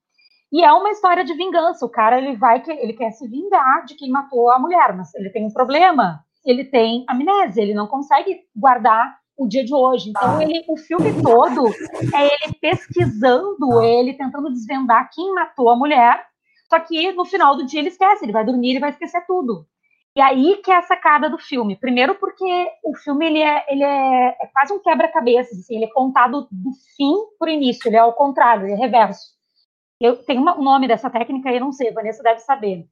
[0.52, 1.84] E é uma história de vingança.
[1.84, 5.30] O cara ele vai, ele quer se vingar de quem matou a mulher, mas ele
[5.30, 6.24] tem um problema.
[6.44, 10.10] Ele tem amnésia, ele não consegue guardar o dia de hoje.
[10.10, 11.68] Então ele, o filme todo
[12.14, 16.24] é ele pesquisando, ele tentando desvendar quem matou a mulher.
[16.70, 19.66] Só que no final do dia ele esquece, ele vai dormir e vai esquecer tudo.
[20.18, 21.76] E aí que é a sacada do filme.
[21.76, 22.44] Primeiro porque
[22.82, 26.72] o filme ele é, ele é, é quase um quebra-cabeças, assim, ele é contado do
[26.96, 29.28] fim para o início, ele é ao contrário, ele é reverso.
[30.00, 32.84] Eu tenho o nome dessa técnica, eu não sei, Vanessa deve saber.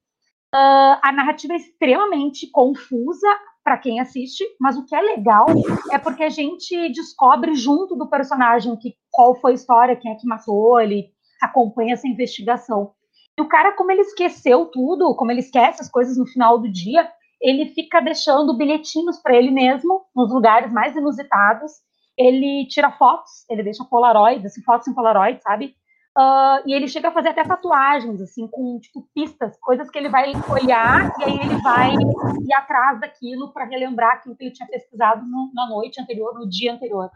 [0.55, 3.27] Ah, a narrativa é extremamente confusa
[3.61, 5.47] para quem assiste, mas o que é legal
[5.91, 10.15] é porque a gente descobre junto do personagem que qual foi a história, quem é
[10.15, 11.09] que matou, ele
[11.41, 12.93] acompanha essa investigação.
[13.37, 16.67] E o cara, como ele esqueceu tudo, como ele esquece as coisas no final do
[16.71, 17.07] dia,
[17.39, 21.71] ele fica deixando bilhetinhos para ele mesmo nos lugares mais inusitados.
[22.17, 25.75] Ele tira fotos, ele deixa polaroids, assim, fotos em polaroid, sabe?
[26.17, 30.09] Ah, e ele chega a fazer até tatuagens, assim, com tipo pistas, coisas que ele
[30.09, 34.67] vai olhar e aí ele vai ir atrás daquilo para relembrar aquilo que ele tinha
[34.67, 37.11] pesquisado no- na noite anterior, no dia anterior.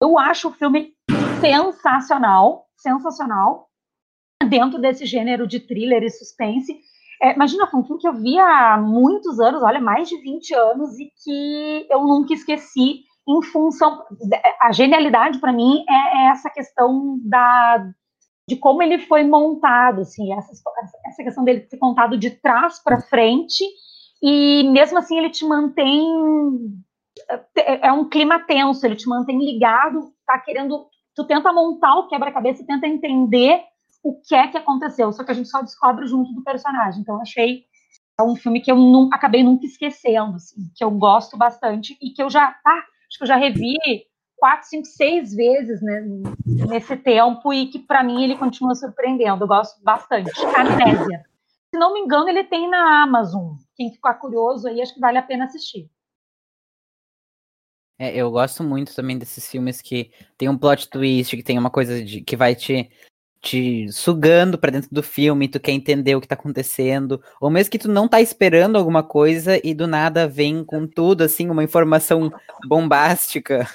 [0.00, 0.92] Eu acho o filme
[1.40, 3.68] sensacional, sensacional,
[4.52, 6.78] dentro desse gênero de thriller e suspense.
[7.22, 10.54] É, imagina, foi um filme que eu vi há muitos anos, olha, mais de 20
[10.54, 14.04] anos, e que eu nunca esqueci em função.
[14.60, 17.90] A genialidade, para mim, é, é essa questão da
[18.46, 20.50] de como ele foi montado, assim, essa,
[21.06, 23.64] essa questão dele ser contado de trás para frente,
[24.20, 26.04] e mesmo assim ele te mantém.
[27.56, 30.86] É é um clima tenso, ele te mantém ligado, tá querendo.
[31.14, 33.62] Tu tenta montar o quebra-cabeça tenta entender
[34.02, 37.00] o que é que aconteceu, só que a gente só descobre junto do personagem.
[37.00, 37.64] Então, achei
[38.20, 42.22] um filme que eu não, acabei nunca esquecendo, assim, que eu gosto bastante e que
[42.22, 43.76] eu já, tá, acho que eu já revi
[44.36, 46.04] quatro, cinco, seis vezes né,
[46.44, 49.44] nesse tempo e que para mim ele continua surpreendendo.
[49.44, 50.30] Eu gosto bastante.
[50.56, 51.24] Amnésia.
[51.70, 53.54] Se não me engano, ele tem na Amazon.
[53.76, 55.88] Quem ficar curioso aí, acho que vale a pena assistir.
[57.98, 61.70] É, eu gosto muito também desses filmes que tem um plot twist, que tem uma
[61.70, 62.90] coisa de, que vai te,
[63.42, 67.72] te sugando para dentro do filme, tu quer entender o que tá acontecendo, ou mesmo
[67.72, 71.64] que tu não tá esperando alguma coisa e do nada vem com tudo, assim, uma
[71.64, 72.32] informação
[72.66, 73.68] bombástica.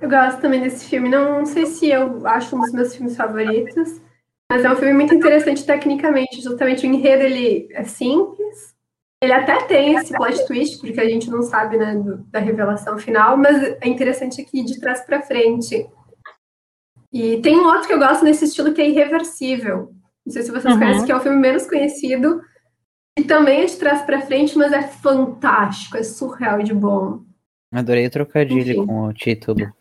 [0.00, 1.08] Eu gosto também desse filme.
[1.08, 4.00] Não, não sei se eu acho um dos meus filmes favoritos,
[4.50, 6.42] mas é um filme muito interessante tecnicamente.
[6.42, 8.74] Justamente o enredo ele é simples,
[9.22, 12.98] ele até tem esse plot twist, porque a gente não sabe, né, do, da revelação
[12.98, 15.88] final, mas é interessante aqui de trás para frente.
[17.12, 19.92] E tem um outro que eu gosto nesse estilo que é Irreversível.
[20.24, 20.78] Não sei se vocês uhum.
[20.78, 22.42] conhecem, que é o filme menos conhecido.
[23.18, 27.24] E também é de trás para frente, mas é fantástico, é surreal de bom.
[27.72, 28.86] Adorei o trocadilho Enfim.
[28.86, 29.72] com o título.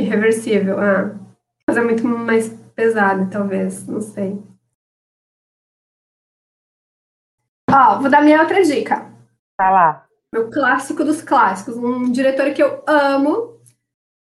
[0.00, 1.18] Irreversível, ah.
[1.66, 4.40] Mas é muito mais pesado, talvez, não sei.
[7.70, 9.10] Ó, vou dar minha outra dica.
[9.56, 10.06] Tá lá.
[10.32, 11.76] Meu clássico dos clássicos.
[11.76, 13.55] Um diretor que eu amo.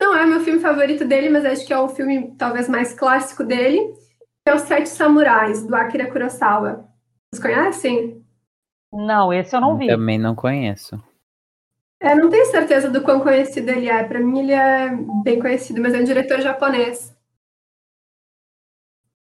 [0.06, 3.42] Não é meu filme favorito dele, mas acho que é o filme talvez mais clássico
[3.42, 3.92] dele.
[4.46, 6.88] É Os Sete Samurais, do Akira Kurosawa.
[7.34, 8.24] Vocês conhecem?
[8.92, 9.88] Não, esse eu não vi.
[9.88, 11.02] Também não conheço.
[11.98, 14.04] É, não tenho certeza do quão conhecido ele é.
[14.04, 14.90] Para mim, ele é
[15.24, 17.12] bem conhecido, mas é um diretor japonês.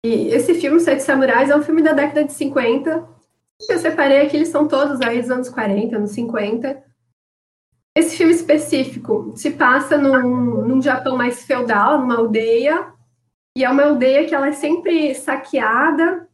[0.05, 3.17] E esse filme, Sete Samurais, é um filme da década de 50
[3.71, 6.85] eu separei aqui, eles são todos aí dos anos 40, anos 50.
[7.96, 12.92] Esse filme específico se passa num, num Japão mais feudal, numa aldeia,
[13.56, 16.28] e é uma aldeia que ela é sempre saqueada.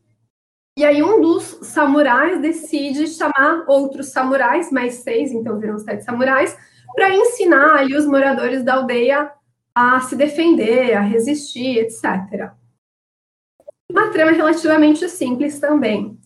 [0.76, 6.58] E aí um dos samurais decide chamar outros samurais, mais seis, então viram sete samurais,
[6.96, 9.30] para ensinar ali os moradores da aldeia
[9.72, 12.50] a se defender, a resistir, etc.
[13.88, 16.18] Uma trama relativamente simples também.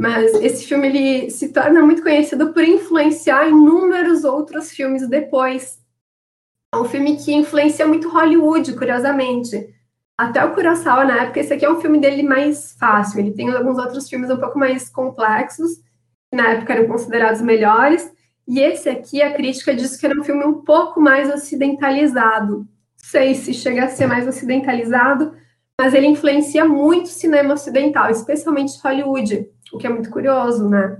[0.00, 5.78] Mas esse filme ele se torna muito conhecido por influenciar inúmeros outros filmes depois.
[6.74, 9.68] É um filme que influencia muito Hollywood, curiosamente.
[10.16, 13.20] Até o Kurosawa, na época, esse aqui é um filme dele mais fácil.
[13.20, 15.76] Ele tem alguns outros filmes um pouco mais complexos,
[16.30, 18.10] que na época eram considerados melhores.
[18.48, 22.60] E esse aqui, a crítica disse que era um filme um pouco mais ocidentalizado.
[22.60, 25.34] Não sei se chega a ser mais ocidentalizado,
[25.78, 30.98] mas ele influencia muito o cinema ocidental, especialmente Hollywood o que é muito curioso, né?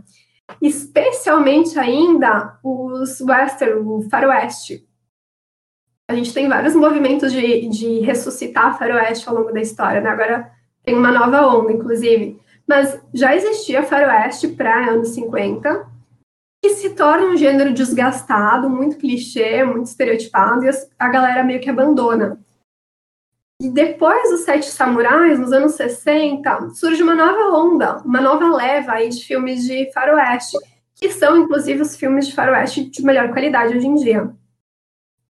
[0.61, 4.87] Especialmente ainda os western, o faroeste.
[6.09, 10.11] A gente tem vários movimentos de, de ressuscitar faroeste ao longo da história, né?
[10.11, 10.50] Agora
[10.83, 12.40] tem uma nova onda, inclusive.
[12.66, 15.87] Mas já existia faroeste para anos 50,
[16.62, 21.70] que se torna um gênero desgastado, muito clichê, muito estereotipado, e a galera meio que
[21.70, 22.38] abandona.
[23.61, 28.92] E depois dos Sete Samurais, nos anos 60, surge uma nova onda, uma nova leva
[28.92, 30.57] aí de filmes de faroeste,
[30.94, 34.35] que são, inclusive, os filmes de faroeste de melhor qualidade hoje em dia.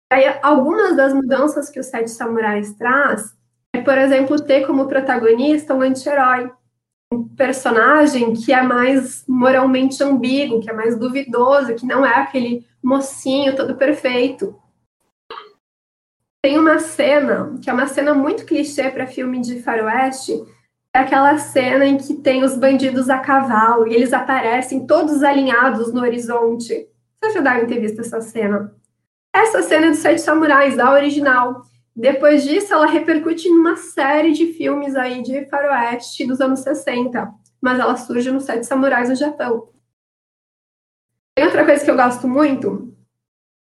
[0.10, 3.36] Aí, algumas das mudanças que os Sete Samurais traz
[3.74, 6.50] é, por exemplo, ter como protagonista um anti-herói,
[7.12, 12.66] um personagem que é mais moralmente ambíguo, que é mais duvidoso, que não é aquele
[12.82, 14.56] mocinho todo perfeito.
[16.44, 20.34] Tem uma cena, que é uma cena muito clichê para filme de faroeste,
[20.94, 25.94] é aquela cena em que tem os bandidos a cavalo e eles aparecem todos alinhados
[25.94, 26.90] no horizonte.
[27.18, 28.76] Vocês já devem ter visto essa cena.
[29.34, 31.64] Essa cena é dos Sete Samurais, da original.
[31.96, 37.34] Depois disso, ela repercute em uma série de filmes aí de faroeste dos anos 60,
[37.62, 39.70] mas ela surge nos Sete Samurais no Japão.
[41.36, 42.94] Tem outra coisa que eu gosto muito,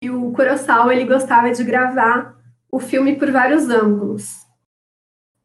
[0.01, 2.42] e o Kurosawa ele gostava de gravar
[2.73, 4.47] o filme por vários ângulos.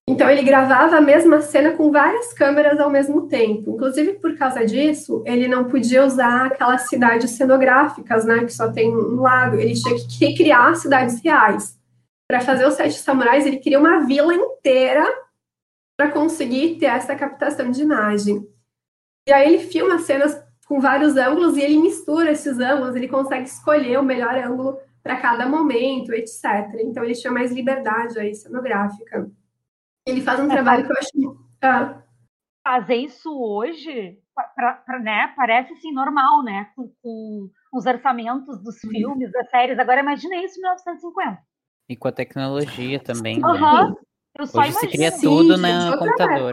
[0.08, 3.72] Então ele gravava a mesma cena com várias câmeras ao mesmo tempo.
[3.74, 8.96] Inclusive por causa disso, ele não podia usar aquelas cidades cenográficas, né, que só tem
[8.96, 9.60] um lado.
[9.60, 11.78] Ele tinha que recriar cidades reais.
[12.26, 15.04] Para fazer os Sete Samurais, ele queria uma vila inteira
[15.98, 18.48] para conseguir ter essa captação de imagem.
[19.28, 23.44] E aí ele filma cenas com vários ângulos e ele mistura esses ângulos, ele consegue
[23.46, 24.78] escolher o melhor ângulo
[25.08, 26.44] para cada momento, etc.
[26.84, 29.30] Então ele tinha mais liberdade aí cenográfica.
[30.06, 31.46] Ele faz um é, trabalho que eu acho.
[31.62, 32.02] Ah.
[32.62, 34.18] Fazer isso hoje,
[34.54, 36.68] pra, pra, né, parece assim normal, né?
[36.76, 38.90] Com, com os orçamentos dos uhum.
[38.90, 39.78] filmes, das séries.
[39.78, 41.38] Agora imagina isso em 1950.
[41.88, 43.42] E com a tecnologia também.
[43.42, 43.88] Uhum.
[43.88, 43.94] Né?
[44.40, 46.52] Hoje se cria tudo no computador.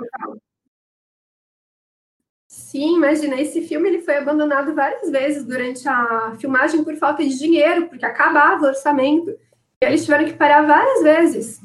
[2.75, 7.39] Sim, imagina, esse filme ele foi abandonado várias vezes durante a filmagem por falta de
[7.39, 9.29] dinheiro, porque acabava o orçamento.
[9.29, 11.61] E eles tiveram que parar várias vezes.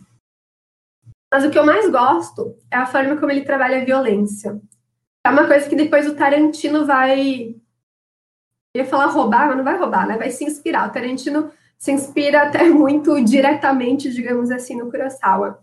[1.28, 4.61] Mas o que eu mais gosto é a forma como ele trabalha a violência.
[5.26, 7.56] É uma coisa que depois o Tarantino vai.
[8.72, 10.16] Eu ia falar roubar, mas não vai roubar, né?
[10.16, 10.88] Vai se inspirar.
[10.88, 15.61] O Tarantino se inspira até muito diretamente, digamos assim, no Kurosawa.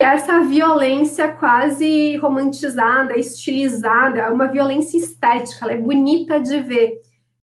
[0.00, 7.00] Essa violência quase romantizada, estilizada, uma violência estética, ela é bonita de ver.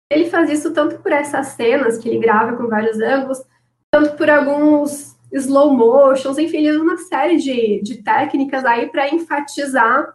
[0.09, 3.43] Ele faz isso tanto por essas cenas que ele grava com vários ângulos,
[3.91, 9.13] tanto por alguns slow motions, enfim, ele usa uma série de, de técnicas aí para
[9.13, 10.13] enfatizar,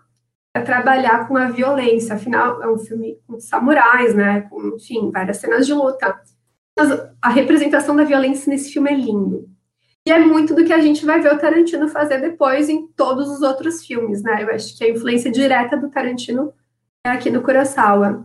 [0.50, 2.14] para trabalhar com a violência.
[2.14, 4.42] Afinal, é um filme com samurais, né?
[4.42, 6.18] Com, enfim, várias cenas de luta.
[6.78, 9.49] Mas a representação da violência nesse filme é lindo.
[10.06, 13.28] E é muito do que a gente vai ver o Tarantino fazer depois em todos
[13.28, 14.42] os outros filmes, né?
[14.42, 16.52] Eu acho que a influência direta do Tarantino
[17.04, 18.24] é aqui no Kurosawa.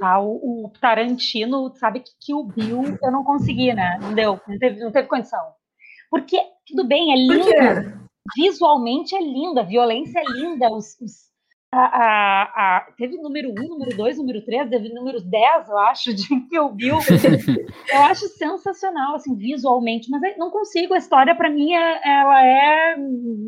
[0.00, 3.98] Ah, o, o Tarantino, sabe que, que o Bill eu não consegui, né?
[4.00, 5.52] Não deu, não teve, não teve condição.
[6.10, 8.02] Porque, tudo bem, é lindo.
[8.36, 10.70] Visualmente é lindo, a violência é linda.
[10.70, 11.31] Os, os
[11.74, 12.42] a, a,
[12.76, 16.28] a, teve número 1, um, número 2, número 3, teve número 10, eu acho, de
[16.48, 16.98] Kill Bill.
[17.90, 20.92] eu acho sensacional, assim, visualmente, mas não consigo.
[20.92, 22.96] A história, para mim, é, ela é.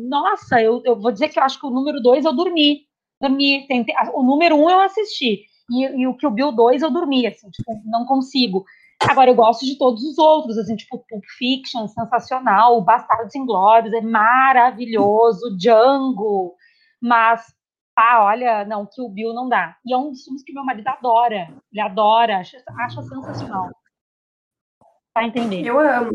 [0.09, 2.81] Nossa, eu, eu vou dizer que eu acho que o número 2 eu dormi.
[3.21, 3.67] Dormi.
[3.67, 5.43] Tentei, o número 1 um eu assisti.
[5.69, 8.65] E, e o Kill Bill 2 eu dormi, assim, tipo, não consigo.
[8.99, 14.01] Agora, eu gosto de todos os outros, assim, tipo Pulp Fiction, sensacional, Bastardos Inglórios, é
[14.01, 16.55] maravilhoso, Django,
[17.01, 17.53] mas,
[17.95, 19.77] ah, olha, não, que o Bill não dá.
[19.85, 23.69] E é um dos filmes que meu marido adora, ele adora, acha, acha sensacional.
[25.13, 25.65] Tá entendendo?
[25.65, 26.11] Eu amo.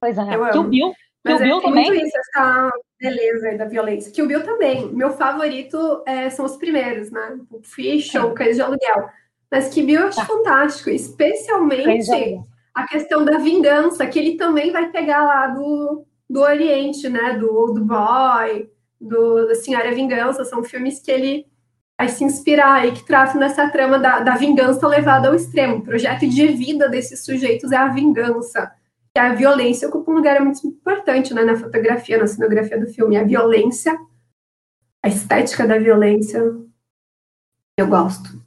[0.00, 0.92] Pois é, eu que o Bill,
[1.24, 1.86] que o Bill é também...
[1.86, 4.12] Muito isso, essa beleza da violência.
[4.12, 4.92] Que o Bill também.
[4.92, 7.38] Meu favorito é, são os primeiros, né?
[7.48, 8.34] Pulp Fiction, é.
[8.34, 9.08] Cães de Aluguel.
[9.50, 10.26] Mas que Bill eu acho tá.
[10.26, 12.40] fantástico, especialmente
[12.74, 17.34] a questão da vingança, que ele também vai pegar lá do, do Oriente, né?
[17.34, 18.70] Do Old Boy,
[19.00, 21.46] do, da Senhora Vingança, são filmes que ele
[21.98, 25.76] vai se inspirar e que tratam nessa trama da, da vingança levada ao extremo.
[25.76, 28.72] O projeto de vida desses sujeitos é a vingança.
[29.16, 33.16] E a violência ocupa um lugar muito importante né, na fotografia, na cenografia do filme.
[33.16, 33.98] A violência,
[35.02, 36.40] a estética da violência,
[37.76, 38.40] eu gosto.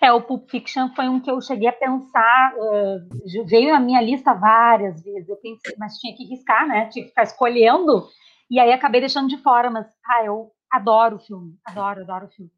[0.00, 4.02] É, o Pulp Fiction foi um que eu cheguei a pensar, uh, veio na minha
[4.02, 6.86] lista várias vezes, eu pensei, mas tinha que riscar, né?
[6.86, 8.08] Tinha que ficar escolhendo,
[8.52, 12.28] e aí acabei deixando de fora, mas, ah, eu adoro o filme, adoro, adoro o
[12.28, 12.50] filme.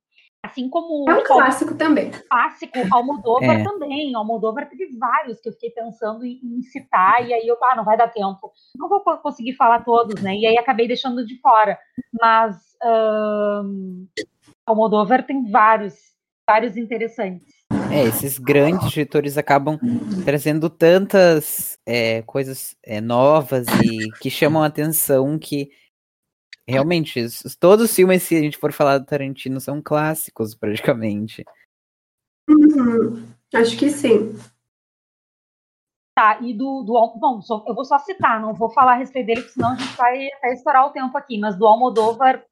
[0.45, 1.09] Assim como...
[1.09, 2.11] É um clássico também.
[2.11, 3.63] Clássico, Almodóvar é.
[3.63, 7.77] também, Almodóvar teve vários que eu fiquei pensando em, em citar, e aí eu, ah,
[7.77, 10.35] não vai dar tempo, não vou conseguir falar todos, né?
[10.35, 11.79] E aí acabei deixando de fora,
[12.21, 12.57] mas...
[12.85, 14.09] Um,
[14.67, 15.95] Almodóvar tem vários
[16.47, 17.55] vários interessantes.
[17.91, 19.79] É, esses grandes diretores acabam
[20.25, 25.71] trazendo tantas é, coisas é, novas e que chamam a atenção que
[26.67, 27.21] realmente
[27.59, 31.45] todos os filmes, se a gente for falar do Tarantino, são clássicos praticamente.
[32.49, 33.27] Uhum.
[33.55, 34.37] Acho que sim.
[36.15, 39.27] Tá, e do, do bom, só, eu vou só citar, não vou falar a respeito
[39.27, 42.45] dele, senão a gente vai até estourar o tempo aqui, mas do Almodóvar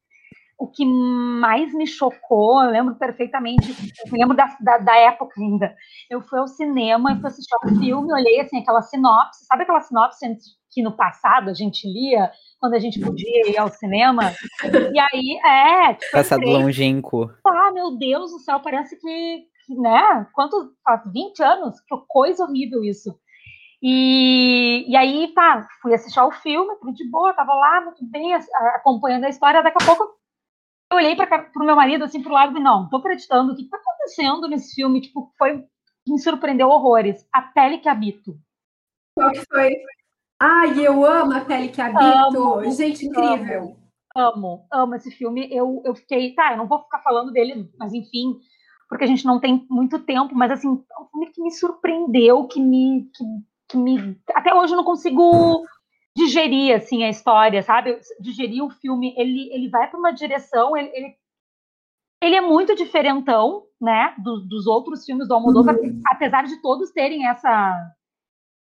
[0.63, 3.75] o que mais me chocou, eu lembro perfeitamente,
[4.07, 5.75] eu lembro da, da, da, época ainda.
[6.09, 9.81] Eu fui ao cinema e fui assistir um filme, olhei assim, aquela sinopse, sabe aquela
[9.81, 10.25] sinopse
[10.73, 14.33] que no passado a gente lia, quando a gente podia ir ao cinema?
[14.95, 15.95] E aí, é.
[15.95, 17.31] Tipo, Passado entrei, longínquo.
[17.47, 20.27] Ah, meu Deus do céu, parece que, que né?
[20.33, 20.75] Quanto?
[20.85, 21.81] Faz 20 anos?
[21.81, 23.19] Que coisa horrível isso.
[23.83, 28.33] E, e aí, tá, fui assistir ao filme, tudo de boa, tava lá, muito bem,
[28.77, 30.17] acompanhando a história, daqui a pouco
[30.93, 33.63] eu olhei para o meu marido assim pro lado e não, tô acreditando, o que
[33.63, 35.01] está acontecendo nesse filme?
[35.01, 35.65] Tipo, foi
[36.07, 37.27] me surpreendeu horrores.
[37.33, 38.39] A pele que habito.
[39.17, 39.73] Qual que foi?
[40.45, 42.03] Ai, eu amo a pele que habito.
[42.03, 43.77] Amo, Gente, incrível.
[44.17, 45.49] Amo, amo, esse filme.
[45.53, 48.41] Eu, eu fiquei, tá, eu não vou ficar falando dele, mas enfim,
[48.89, 52.49] porque a gente não tem muito tempo, mas assim, é um filme que me surpreendeu,
[52.49, 53.25] que me, que,
[53.69, 54.21] que me.
[54.35, 55.65] Até hoje eu não consigo
[56.17, 58.01] digerir assim a história, sabe?
[58.21, 61.15] Digerir o filme, ele, ele vai para uma direção, ele, ele,
[62.21, 66.03] ele, é muito diferentão, né, do, dos outros filmes do Almodóvar, uhum.
[66.11, 67.95] apesar de todos terem essa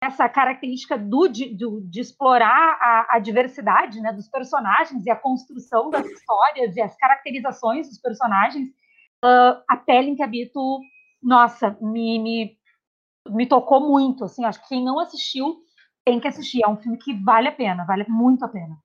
[0.08, 5.16] essa característica do, de, de, de explorar a, a, diversidade né, dos personagens e a
[5.16, 8.70] construção das histórias e as caracterizações dos personagens,
[9.24, 10.80] uh, a pele em que habito,
[11.22, 12.58] nossa, me, me,
[13.30, 14.24] me tocou muito.
[14.24, 15.58] Assim, acho que quem não assistiu
[16.06, 16.64] tem que assistir.
[16.64, 18.78] É um filme que vale a pena, vale muito a pena.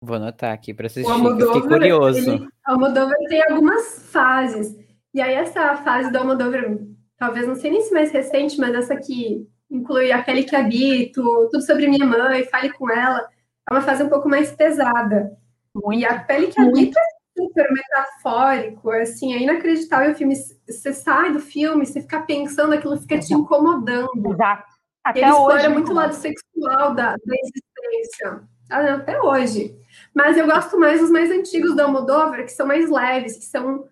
[0.00, 2.30] Vou anotar aqui para assistir, Almodóvar, fiquei curioso.
[2.30, 4.78] Ele, o Almodóvar tem algumas fases.
[5.12, 6.78] E aí essa fase do Almodóvar,
[7.18, 11.22] talvez não sei nem se mais recente, mas essa que inclui a pele que habito,
[11.50, 13.28] tudo sobre minha mãe, fale com ela,
[13.68, 15.36] é uma fase um pouco mais pesada.
[15.74, 16.00] Muito.
[16.00, 20.34] E a pele que habita é super metafórico, assim, é inacreditável o filme.
[20.66, 24.32] Você sai do filme, você fica pensando, aquilo fica te incomodando.
[24.32, 24.78] Exato.
[25.04, 25.68] Até Ele hoje.
[25.68, 28.42] muito o lado sexual da, da existência.
[28.70, 29.76] Ah, Até hoje.
[30.14, 33.86] Mas eu gosto mais dos mais antigos do Almodóvar, que são mais leves, que são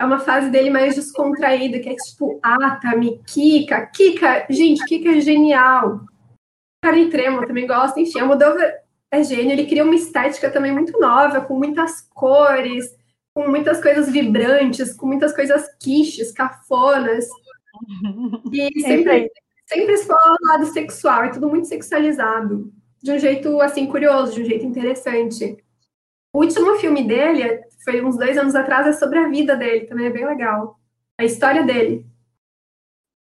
[0.00, 3.86] é uma fase dele mais descontraída, que é tipo Atami, Kika.
[3.88, 6.00] Kika, gente, Kika é genial.
[6.82, 8.00] Karen Tremo também gosta.
[8.00, 8.78] Enfim, Almodóvar
[9.10, 9.52] é gênio.
[9.52, 12.96] Ele cria uma estética também muito nova, com muitas cores,
[13.34, 17.26] com muitas coisas vibrantes, com muitas coisas quiches, cafonas.
[18.50, 19.30] E É sempre
[19.66, 22.72] sempre explora o lado sexual, é tudo muito sexualizado.
[23.02, 25.62] De um jeito, assim, curioso, de um jeito interessante.
[26.32, 30.06] O último filme dele, foi uns dois anos atrás, é sobre a vida dele, também
[30.06, 30.78] é bem legal.
[31.18, 32.06] A história dele.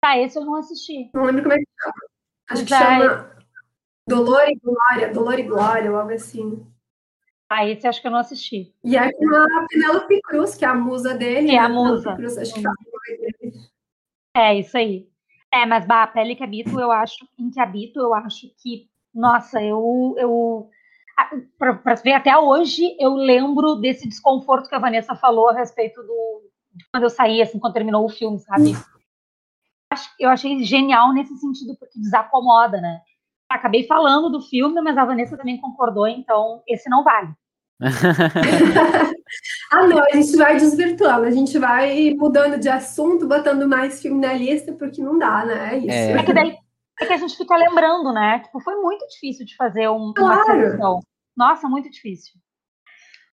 [0.02, 1.10] Tá, esse eu não assisti.
[1.14, 1.93] Não lembro como é que chama.
[2.50, 3.36] Acho que chama
[4.08, 6.66] Dolor e Glória, Dolor e Glória, ou algo assim.
[7.50, 8.74] Ah, esse acho que eu não assisti.
[8.84, 11.47] E é com a Penélope Cruz, que é a musa dele.
[11.47, 11.76] Que é a né?
[11.76, 12.16] musa.
[12.16, 12.62] Cruz, acho que.
[14.36, 15.10] É, isso aí.
[15.52, 18.88] É, mas bah, a pele que habito, eu acho, em que habito, eu acho que,
[19.14, 20.70] nossa, eu, eu
[21.20, 21.30] ah,
[21.84, 26.49] pra ver até hoje, eu lembro desse desconforto que a Vanessa falou a respeito do
[26.72, 28.74] de quando eu saí, assim, quando terminou o filme, sabe?
[30.20, 33.01] Eu achei genial nesse sentido, porque desacomoda, né?
[33.49, 37.34] Acabei falando do filme, mas a Vanessa também concordou, então esse não vale.
[39.72, 44.20] Ah, não, a gente vai desvirtuando, a gente vai mudando de assunto, botando mais filme
[44.20, 45.76] na lista, porque não dá, né?
[45.76, 45.89] É isso.
[45.91, 46.11] É.
[46.13, 46.57] É que daí
[46.99, 48.39] é que a gente fica lembrando, né?
[48.39, 50.43] Tipo, foi muito difícil de fazer um, uma Claro.
[50.45, 50.99] seleção.
[51.39, 52.33] Nossa, muito difícil.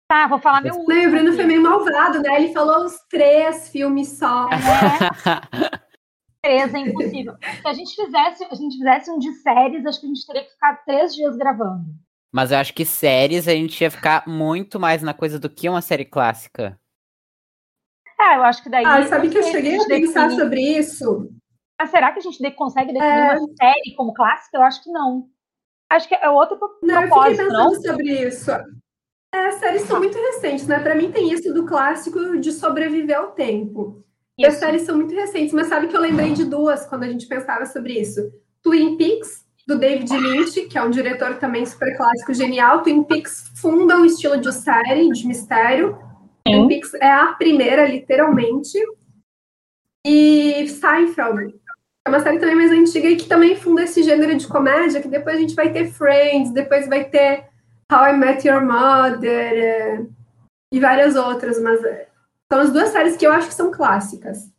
[0.07, 1.07] Tá, vou falar meu Não, último.
[1.07, 2.35] o Bruno foi meio malvado, né?
[2.35, 4.47] Ele falou os três filmes só.
[6.43, 7.35] Três é impossível.
[7.41, 10.43] Se a gente fizesse, a gente fizesse um de séries, acho que a gente teria
[10.43, 11.85] que ficar três dias gravando.
[12.31, 15.67] Mas eu acho que séries a gente ia ficar muito mais na coisa do que
[15.67, 16.79] uma série clássica.
[18.21, 18.85] Ah, eu acho que daí.
[18.85, 21.31] Ah, sabe não que eu cheguei a pensar sobre isso?
[21.81, 23.37] Mas será que a gente consegue definir É.
[23.39, 24.57] uma série como clássica?
[24.57, 25.27] Eu acho que não.
[25.89, 27.69] Acho que é outro Não, eu fiquei propósito, não?
[27.69, 28.51] pensando sobre isso.
[29.33, 30.79] É, as séries são muito recentes, né?
[30.79, 34.03] Pra mim tem isso do clássico de sobreviver ao tempo.
[34.37, 34.63] E as Isso.
[34.65, 37.65] séries são muito recentes, mas sabe que eu lembrei de duas quando a gente pensava
[37.65, 38.19] sobre isso.
[38.61, 42.81] Twin Peaks, do David Lynch, que é um diretor também super clássico, genial.
[42.83, 45.97] Twin Peaks funda um estilo de série, de mistério.
[46.45, 46.67] Twin Sim.
[46.67, 48.77] Peaks é a primeira, literalmente.
[50.05, 51.55] E Seinfeld,
[52.05, 55.07] é uma série também mais antiga e que também funda esse gênero de comédia, que
[55.07, 57.49] depois a gente vai ter Friends, depois vai ter
[57.91, 60.05] How I Met Your Mother é,
[60.71, 62.07] e várias outras, mas é,
[62.51, 64.53] são as duas séries que eu acho que são clássicas.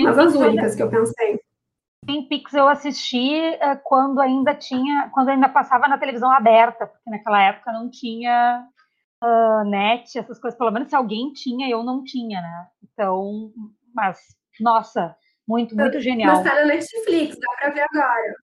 [0.00, 1.40] Mas as únicas que eu pensei.
[2.04, 7.08] Twin Peaks eu assisti eh, quando ainda tinha, quando ainda passava na televisão aberta, porque
[7.08, 8.66] naquela época não tinha
[9.22, 10.58] ah, net, essas coisas.
[10.58, 12.66] Pelo menos se alguém tinha, eu não tinha, né?
[12.82, 13.52] Então,
[13.94, 14.18] mas
[14.60, 15.14] nossa,
[15.46, 16.36] muito, muito genial.
[16.36, 18.34] Mas tá na Netflix, dá pra ver agora.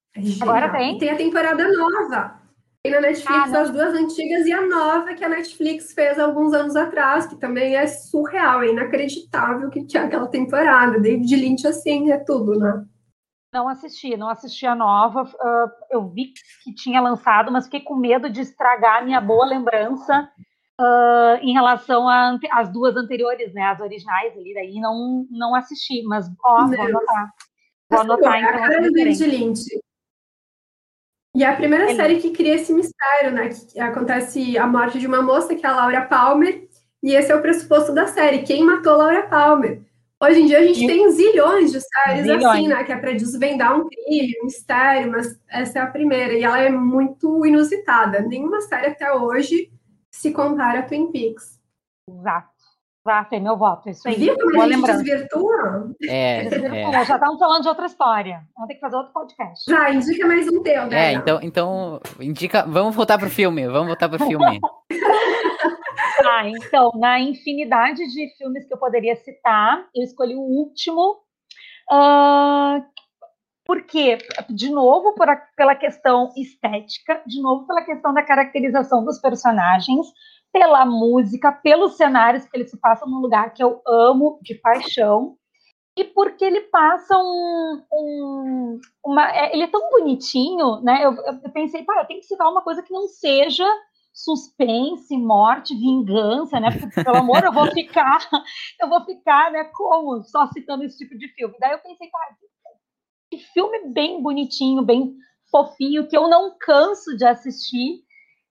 [0.41, 0.97] Agora tem?
[0.97, 2.39] Tem a temporada nova.
[2.83, 6.53] Tem na Netflix Ah, as duas antigas e a nova que a Netflix fez alguns
[6.53, 10.99] anos atrás, que também é surreal, é inacreditável que tinha aquela temporada.
[10.99, 12.85] David Lynch, assim, é tudo, né?
[13.53, 15.29] Não assisti, não assisti a nova.
[15.41, 16.33] ah, eu vi
[16.63, 20.29] que tinha lançado, mas fiquei com medo de estragar a minha boa lembrança
[20.79, 22.07] ah, em relação
[22.51, 23.63] às duas anteriores, né?
[23.63, 27.33] As originais ali, daí não, não assisti, mas ó, vou anotar.
[27.89, 28.59] Vou anotar é a então.
[28.59, 29.25] cara do David.
[29.25, 29.61] Lynch.
[31.35, 33.49] E é a primeira Ele- série que cria esse mistério, né?
[33.49, 36.67] Que acontece a morte de uma moça, que é a Laura Palmer,
[37.03, 38.39] e esse é o pressuposto da série.
[38.43, 39.81] Quem matou Laura Palmer?
[40.21, 42.43] Hoje em dia a gente E- tem zilhões de séries Zilhões.
[42.45, 42.83] assim, né?
[42.83, 46.33] Que é para desvendar um crime, um mistério, mas essa é a primeira.
[46.33, 48.21] E ela é muito inusitada.
[48.21, 49.71] Nenhuma série até hoje
[50.11, 51.59] se compara a Twin Peaks.
[52.07, 52.49] Exato.
[53.05, 53.89] Exato, é meu voto.
[53.89, 54.15] Isso aí.
[54.15, 55.03] Viu como Boa a gente lembrança.
[55.03, 55.95] desvirtua?
[56.03, 56.91] É, é.
[56.91, 58.43] Já estávamos falando de outra história.
[58.55, 59.71] Vamos ter que fazer outro podcast.
[59.71, 61.07] Já, indica mais um teu, né?
[61.07, 62.65] É, então, então indica.
[62.67, 63.67] Vamos voltar pro filme.
[63.67, 64.59] Vamos voltar pro filme.
[66.21, 71.17] Ah, então, na infinidade de filmes que eu poderia citar, eu escolhi o último.
[71.89, 72.81] ah,
[73.69, 74.17] por quê?
[74.49, 80.07] De novo, por a- pela questão estética, de novo, pela questão da caracterização dos personagens,
[80.51, 85.37] pela música, pelos cenários, que eles se passam num lugar que eu amo de paixão.
[85.97, 91.05] e porque ele passa um, um uma, é, ele é tão bonitinho, né?
[91.05, 93.65] Eu, eu pensei, pá, eu tenho que citar uma coisa que não seja
[94.13, 96.71] suspense, morte, vingança, né?
[96.71, 98.19] Porque, pelo amor, eu vou ficar,
[98.81, 99.65] eu vou ficar, né?
[99.65, 101.55] Como só citando esse tipo de filme.
[101.59, 102.19] Daí eu pensei, pá,
[103.37, 105.15] filme bem bonitinho, bem
[105.51, 108.03] fofinho, que eu não canso de assistir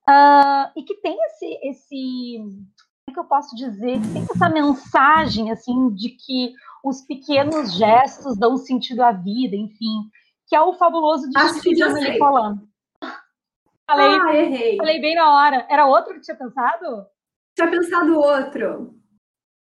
[0.09, 4.49] uh, e que tem esse, esse, como é que eu posso dizer, que tem essa
[4.49, 6.53] mensagem assim de que
[6.85, 10.11] os pequenos gestos dão sentido à vida, enfim,
[10.47, 12.69] que é o fabuloso destino de Amélie Poulain.
[13.91, 14.77] Falei, ah, errei.
[14.77, 15.67] Falei bem na hora.
[15.69, 17.07] Era outro que tinha pensado?
[17.57, 18.95] Tinha pensado outro.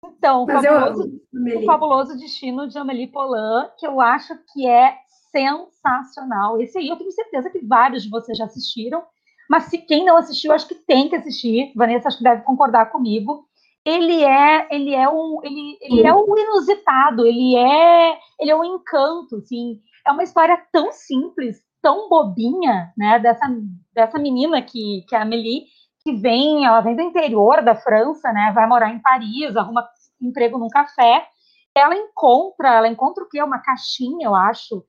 [0.05, 4.97] Então, o fabuloso, o fabuloso Destino de Amélie Poulain, que eu acho que é
[5.37, 6.59] sensacional.
[6.59, 9.03] Esse aí eu tenho certeza que vários de vocês já assistiram,
[9.49, 11.71] mas se quem não assistiu, acho que tem que assistir.
[11.75, 13.45] Vanessa acho que deve concordar comigo.
[13.85, 18.63] Ele é, ele é um, ele, ele é um inusitado, ele é, ele é um
[18.63, 19.79] encanto, assim.
[20.05, 23.45] É uma história tão simples, tão bobinha, né, dessa,
[23.93, 25.65] dessa menina que, que é a Amélie,
[26.03, 29.87] que vem, ela vem do interior da França, né, vai morar em Paris, arruma
[30.21, 31.25] emprego num café,
[31.73, 33.41] ela encontra, ela encontra o quê?
[33.41, 34.83] Uma caixinha, eu acho,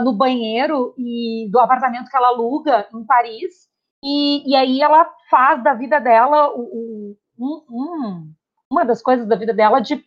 [0.00, 3.68] no banheiro e do apartamento que ela aluga em Paris,
[4.02, 8.32] e, e aí ela faz da vida dela o, o, um, um,
[8.70, 10.04] uma das coisas da vida dela de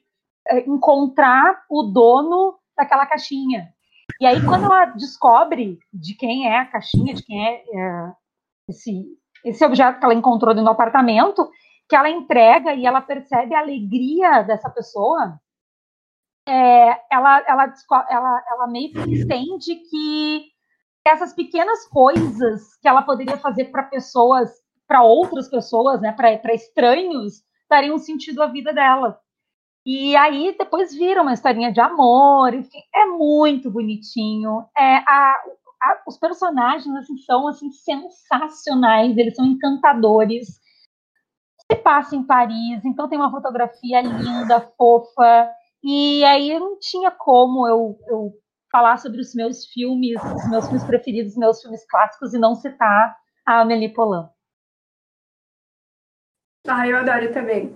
[0.48, 3.74] é, encontrar o dono daquela caixinha.
[4.20, 8.14] E aí, quando ela descobre de quem é a caixinha, de quem é, é
[8.70, 9.06] esse,
[9.44, 11.50] esse objeto que ela encontrou no apartamento,
[11.88, 15.40] que ela entrega e ela percebe a alegria dessa pessoa,
[16.48, 17.74] é, ela, ela,
[18.10, 20.46] ela, ela meio que entende que
[21.06, 24.52] essas pequenas coisas que ela poderia fazer para pessoas,
[24.88, 29.20] para outras pessoas, né, para estranhos, dariam sentido à vida dela.
[29.86, 34.66] E aí depois vira uma historinha de amor, enfim, é muito bonitinho.
[34.76, 35.36] É, a,
[35.84, 40.60] a, os personagens assim, são assim, sensacionais, eles são encantadores.
[41.70, 45.52] Se passa em Paris, então tem uma fotografia linda, fofa.
[45.88, 48.34] E aí não tinha como eu, eu
[48.72, 52.56] falar sobre os meus filmes, os meus filmes preferidos, os meus filmes clássicos e não
[52.56, 53.16] citar
[53.46, 54.28] a Amélie Poulain.
[56.68, 57.76] Ah, eu adoro também.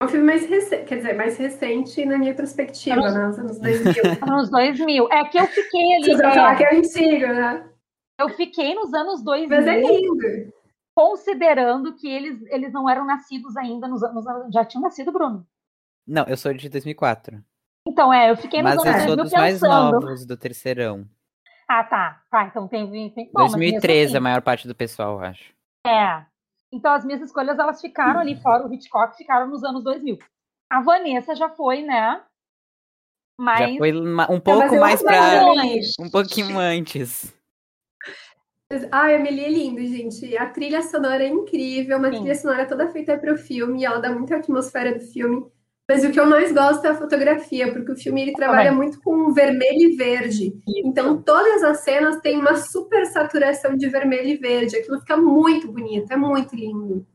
[0.00, 3.26] É um filme mais recente, quer dizer, mais recente na minha perspectiva, né?
[3.26, 3.94] Nos anos 2000.
[4.26, 5.12] Anos 2000.
[5.12, 6.04] É que eu fiquei ali.
[6.04, 7.70] Você vai falar que é antigo, né?
[8.18, 9.48] Eu fiquei nos anos 2000.
[9.50, 10.52] Mas é lindo.
[10.94, 14.24] Considerando que eles, eles não eram nascidos ainda nos anos.
[14.54, 15.46] Já tinham nascido, Bruno?
[16.06, 17.42] Não, eu sou de 2004.
[17.86, 21.08] Então, é, eu fiquei nos Mas anos eu sou dos mais novos do terceirão.
[21.68, 22.22] Ah, tá.
[22.30, 23.10] Tá, então tem.
[23.10, 23.30] tem...
[23.32, 25.52] Bom, 2013, assim, a maior parte do pessoal, eu acho.
[25.86, 26.24] É.
[26.72, 30.18] Então, as minhas escolhas, elas ficaram ali fora, o Hitchcock ficaram nos anos 2000.
[30.70, 32.22] A Vanessa já foi, né?
[33.38, 33.58] Mas...
[33.72, 35.44] Já foi um pouco mais pra...
[36.00, 37.34] Um pouquinho antes.
[38.90, 40.36] Ai, a Amelie é lindo, gente.
[40.36, 42.18] A trilha sonora é incrível, uma Sim.
[42.18, 45.46] trilha sonora toda feita para o filme, ela dá muita atmosfera do filme.
[45.88, 49.00] Mas o que eu mais gosto é a fotografia, porque o filme ele trabalha muito
[49.00, 50.52] com vermelho e verde.
[50.84, 54.76] Então todas as cenas têm uma super saturação de vermelho e verde.
[54.76, 57.06] Aquilo fica muito bonito, é muito lindo.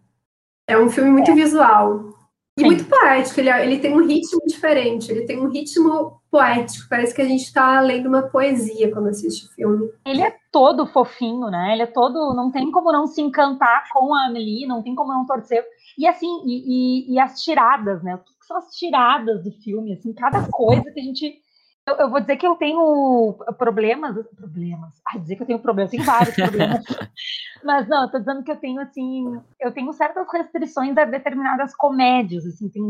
[0.66, 1.36] É um filme muito é.
[1.36, 2.12] visual.
[2.58, 2.66] E Sim.
[2.68, 7.22] muito poético, ele, ele tem um ritmo diferente, ele tem um ritmo poético, parece que
[7.22, 9.90] a gente está lendo uma poesia quando assiste o filme.
[10.06, 11.74] Ele é todo fofinho, né?
[11.74, 12.34] Ele é todo.
[12.34, 15.66] Não tem como não se encantar com a Amelie, não tem como não torcer.
[15.98, 18.20] E assim, e, e, e as tiradas, né?
[18.58, 21.40] As tiradas do filme, assim, cada coisa que a gente.
[21.88, 24.16] Eu, eu, vou dizer que eu tenho problemas.
[24.36, 24.94] Problemas.
[25.08, 26.84] Ai, dizer que eu tenho problemas, tem vários problemas.
[27.64, 31.76] Mas não, eu tô dizendo que eu tenho, assim, eu tenho certas restrições a determinadas
[31.76, 32.84] comédias, assim, tem,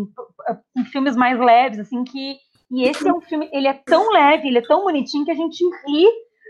[0.74, 2.38] tem filmes mais leves, assim, que.
[2.70, 5.36] E esse é um filme, ele é tão leve, ele é tão bonitinho que a
[5.36, 6.08] gente ri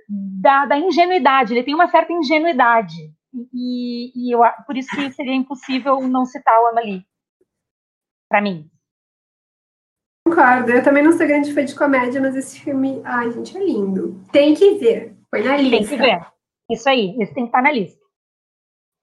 [0.07, 3.11] da, da ingenuidade, ele tem uma certa ingenuidade.
[3.53, 7.05] E, e eu, por isso que seria impossível não citar o Amelie.
[8.29, 8.69] Para mim.
[10.27, 10.71] Concordo.
[10.71, 14.19] Eu também não sou grande fã de comédia, mas esse filme, ai, gente, é lindo.
[14.31, 15.15] Tem que ver.
[15.29, 15.77] Foi na lista.
[15.77, 16.27] Tem que ver.
[16.69, 17.99] Isso aí, esse tem que estar na lista.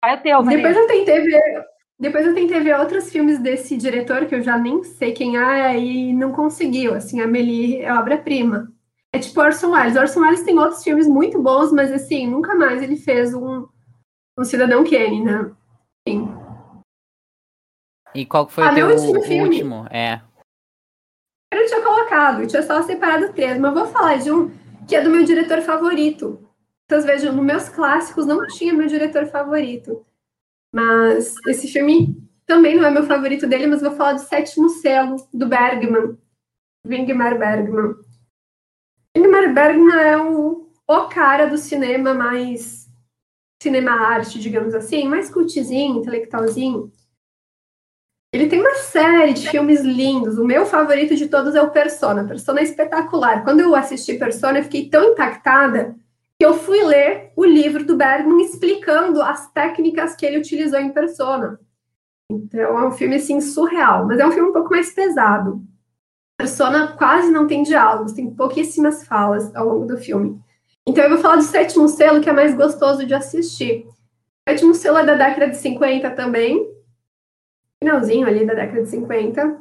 [0.02, 1.64] Aí o teu, Depois eu tentei ver.
[1.98, 5.78] Depois eu tentei ver outros filmes desse diretor, que eu já nem sei quem é,
[5.78, 6.94] e não conseguiu.
[6.94, 8.72] Assim, a Amelie é obra-prima.
[9.12, 9.96] É tipo Orson Welles.
[9.96, 13.68] Orson Welles tem outros filmes muito bons, mas assim, nunca mais ele fez um,
[14.36, 15.52] um Cidadão Kane, né?
[16.08, 16.28] Sim.
[18.14, 19.86] E qual foi ah, o teu último?
[19.90, 20.14] É.
[20.14, 20.31] Eu não tinha
[22.02, 24.50] colocado, tinha só separado três, mas vou falar de um
[24.86, 26.48] que é do meu diretor favorito.
[26.88, 30.04] Vocês vejam, nos meus clássicos não tinha meu diretor favorito.
[30.74, 35.16] Mas esse filme também não é meu favorito dele, mas vou falar do Sétimo Selo,
[35.32, 36.18] do Bergman,
[36.86, 37.94] Ingmar Bergman.
[39.16, 42.82] Ingmar Bergman é o, o cara do cinema mais
[43.62, 46.90] cinema arte, digamos assim, mais cultizinho, intelectualzinho.
[48.32, 50.38] Ele tem uma série de filmes lindos.
[50.38, 52.24] O meu favorito de todos é o Persona.
[52.24, 53.44] Persona é espetacular.
[53.44, 55.94] Quando eu assisti Persona, eu fiquei tão impactada
[56.38, 60.90] que eu fui ler o livro do Bergman explicando as técnicas que ele utilizou em
[60.90, 61.60] Persona.
[62.30, 65.62] Então é um filme assim surreal, mas é um filme um pouco mais pesado.
[66.38, 70.40] Persona quase não tem diálogos, tem pouquíssimas falas ao longo do filme.
[70.88, 73.86] Então eu vou falar do sétimo selo, que é mais gostoso de assistir.
[73.86, 76.66] O sétimo selo é da década de 50 também,
[77.82, 79.60] finalzinho ali da década de 50.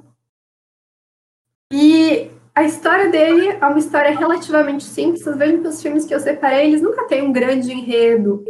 [1.74, 5.24] E a história dele é uma história relativamente simples.
[5.24, 8.46] Vocês vejam que os filmes que eu separei, eles nunca têm um grande enredo.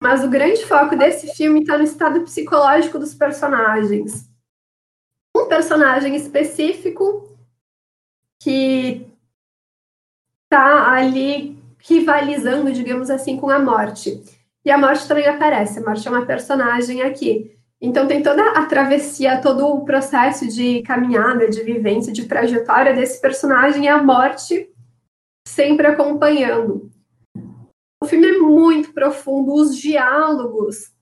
[0.00, 4.28] Mas o grande foco desse filme está no estado psicológico dos personagens.
[5.36, 7.36] Um personagem específico
[8.40, 9.06] que
[10.44, 14.22] está ali rivalizando, digamos assim, com a morte.
[14.64, 15.78] E a morte também aparece.
[15.78, 17.56] A morte é uma personagem aqui.
[17.82, 23.20] Então tem toda a travessia, todo o processo de caminhada, de vivência, de trajetória desse
[23.20, 24.70] personagem e a morte
[25.48, 26.88] sempre acompanhando.
[28.00, 30.92] O filme é muito profundo, os diálogos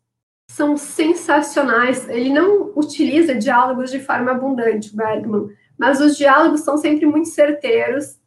[0.51, 2.09] são sensacionais.
[2.09, 8.19] Ele não utiliza diálogos de forma abundante, Bergman, mas os diálogos são sempre muito certeiros.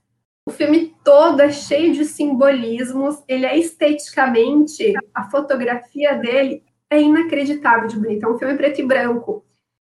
[0.47, 6.63] O filme todo é cheio de simbolismos, ele é esteticamente, a fotografia dele
[6.93, 8.25] é inacreditável de bonito.
[8.25, 9.45] É um filme preto e branco.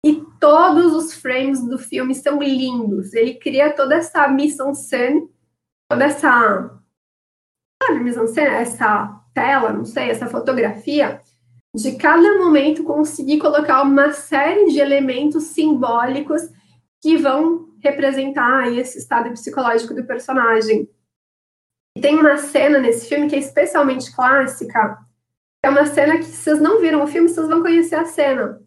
[0.05, 3.13] E todos os frames do filme são lindos.
[3.13, 5.29] Ele cria toda essa mise-en-scène,
[5.89, 6.79] toda essa.
[7.83, 8.55] Sabe, mise-en-scène?
[8.55, 11.21] Essa tela, não sei, essa fotografia,
[11.75, 16.41] de cada momento conseguir colocar uma série de elementos simbólicos
[17.01, 20.89] que vão representar esse estado psicológico do personagem.
[21.97, 24.97] E tem uma cena nesse filme que é especialmente clássica,
[25.63, 28.61] é uma cena que, se vocês não viram o filme, vocês vão conhecer a cena.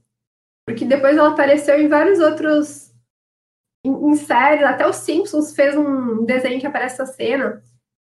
[0.66, 2.92] Porque depois ela apareceu em vários outros.
[3.84, 7.62] Em, em séries, até os Simpsons fez um desenho que aparece essa cena,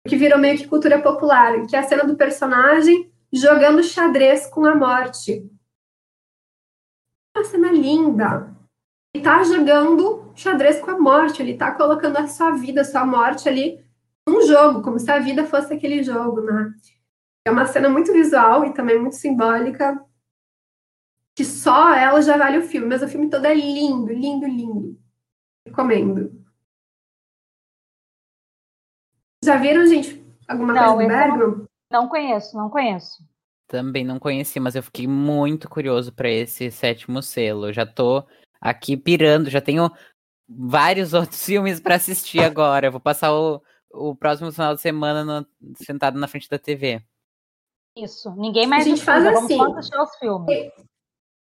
[0.08, 4.64] que virou meio que cultura popular, que é a cena do personagem jogando xadrez com
[4.64, 5.48] a morte.
[7.36, 8.56] Uma cena linda.
[9.14, 13.04] Ele tá jogando xadrez com a morte, ele tá colocando a sua vida, a sua
[13.04, 13.84] morte ali
[14.26, 16.72] num jogo, como se a vida fosse aquele jogo, né?
[17.48, 19.98] É uma cena muito visual e também muito simbólica,
[21.34, 25.00] que só ela já vale o filme, mas o filme todo é lindo, lindo, lindo.
[25.66, 26.44] Recomendo.
[29.42, 31.48] Já viram, gente, alguma não, coisa do Bergman?
[31.90, 33.24] Não, não conheço, não conheço.
[33.66, 37.72] Também não conheci, mas eu fiquei muito curioso para esse sétimo selo.
[37.72, 38.26] Já tô
[38.60, 39.90] aqui pirando, já tenho
[40.46, 42.88] vários outros filmes para assistir agora.
[42.88, 45.46] Eu vou passar o, o próximo final de semana no,
[45.76, 47.02] sentado na frente da TV.
[48.04, 49.56] Isso, ninguém mais a gente faz assim.
[49.56, 50.70] Vamos assistir os filmes.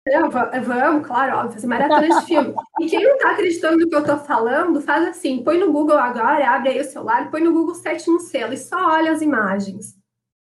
[0.08, 2.56] Não, vamos, claro, óbvio, fazer maratona de filme.
[2.80, 5.98] E quem não tá acreditando no que eu tô falando, faz assim, põe no Google
[5.98, 9.98] agora, abre aí o celular, põe no Google sétimo selo e só olha as imagens.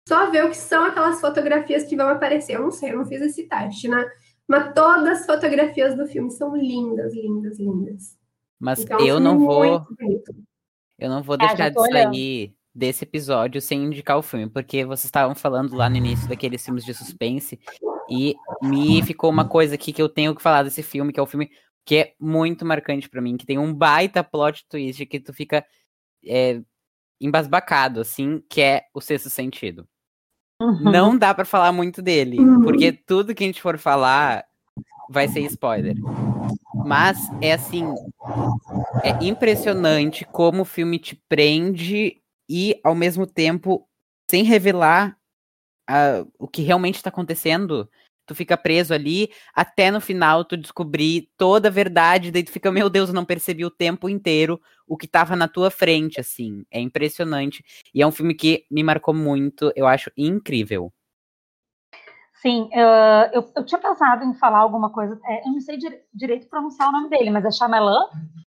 [0.08, 2.55] Só vê o que são aquelas fotografias que vão aparecer.
[2.55, 4.10] Eu não sei, eu não fiz esse teste, né?
[4.47, 8.18] Mas todas as fotografias do filme são lindas, lindas, lindas.
[8.58, 9.86] Mas então, eu não vou.
[10.97, 15.05] Eu não vou é, deixar de sair desse episódio sem indicar o filme, porque vocês
[15.05, 17.59] estavam falando lá no início daqueles filmes de suspense
[18.07, 21.23] e me ficou uma coisa aqui que eu tenho que falar desse filme, que é
[21.23, 21.49] o um filme
[21.84, 25.65] que é muito marcante para mim, que tem um baita plot twist que tu fica
[26.23, 26.61] é,
[27.19, 29.88] embasbacado, assim, que é o Sexto Sentido.
[30.61, 30.91] Uhum.
[30.91, 32.61] Não dá para falar muito dele, uhum.
[32.61, 34.45] porque tudo que a gente for falar
[35.09, 35.95] vai ser spoiler.
[36.86, 37.86] Mas é assim,
[39.03, 43.88] é impressionante como o filme te prende e, ao mesmo tempo,
[44.30, 45.18] sem revelar
[45.89, 47.89] uh, o que realmente está acontecendo,
[48.26, 52.72] tu fica preso ali até no final tu descobrir toda a verdade, daí tu fica,
[52.72, 56.66] meu Deus, eu não percebi o tempo inteiro o que estava na tua frente, assim.
[56.70, 57.64] É impressionante.
[57.93, 60.91] E é um filme que me marcou muito, eu acho incrível.
[62.41, 66.04] Sim, uh, eu, eu, tinha pensado em falar alguma coisa, é, eu não sei dire
[66.14, 68.06] direito pronunciar o nome dele, mas é Shyamalan?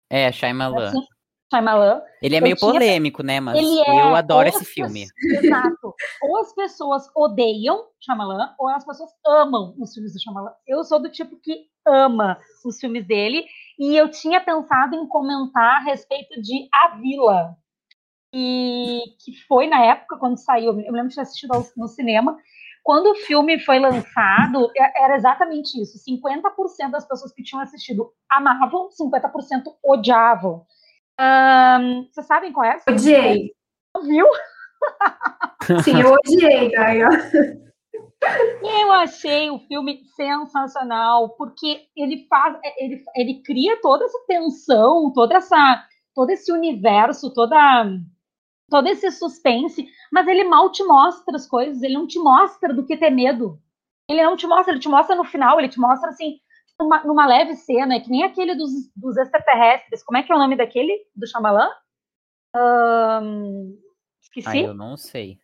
[0.10, 0.90] É, Shyamalan.
[0.90, 1.06] Assim,
[1.52, 2.02] Shyamalan.
[2.22, 2.72] Ele é meio tinha...
[2.72, 3.40] polêmico, né?
[3.40, 3.62] Mas é...
[3.62, 5.06] eu adoro esse filme.
[5.24, 5.96] Exato.
[6.22, 10.52] ou as pessoas odeiam Shyamalan, ou as pessoas amam os filmes do Shyamalan.
[10.68, 13.46] Eu sou do tipo que ama os filmes dele,
[13.80, 17.56] e eu tinha pensado em comentar a respeito de A Vila,
[18.34, 22.38] e que foi na época quando saiu, eu lembro de ter assistido no cinema,
[22.84, 25.98] quando o filme foi lançado, era exatamente isso.
[26.04, 30.66] 50% das pessoas que tinham assistido amavam, 50% odiavam.
[31.20, 32.80] Um, vocês sabem qual é?
[32.90, 33.52] Odiei.
[34.04, 34.26] Viu?
[35.84, 37.10] Sim, eu odiei, Gaia.
[38.62, 45.36] Eu achei o filme sensacional, porque ele faz, ele, ele cria toda essa tensão, toda
[45.36, 47.86] essa, todo esse universo, toda,
[48.70, 52.86] todo esse suspense, mas ele mal te mostra as coisas, ele não te mostra do
[52.86, 53.60] que ter medo.
[54.10, 56.40] Ele não te mostra, ele te mostra no final, ele te mostra assim,
[56.80, 60.04] numa, numa leve cena, é que nem aquele dos, dos extraterrestres.
[60.04, 61.06] Como é que é o nome daquele?
[61.16, 61.70] Do Shyamalan?
[62.56, 63.78] Um,
[64.22, 64.48] esqueci.
[64.48, 65.38] Ai, eu não sei.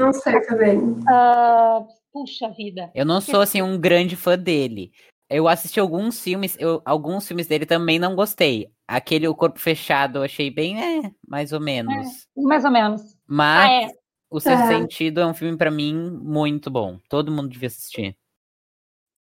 [0.00, 0.78] Não sei também.
[0.78, 2.90] Uh, puxa vida.
[2.94, 4.92] Eu não sou assim um grande fã dele.
[5.30, 8.70] Eu assisti alguns filmes, eu, alguns filmes dele também não gostei.
[8.86, 12.26] Aquele O Corpo Fechado eu achei bem, é, mais ou menos.
[12.36, 13.02] É, mais ou menos.
[13.26, 13.98] Mas Ah, é.
[14.30, 14.78] O Sexto É.
[14.78, 16.98] Sentido é um filme pra mim muito bom.
[17.08, 18.16] Todo mundo devia assistir.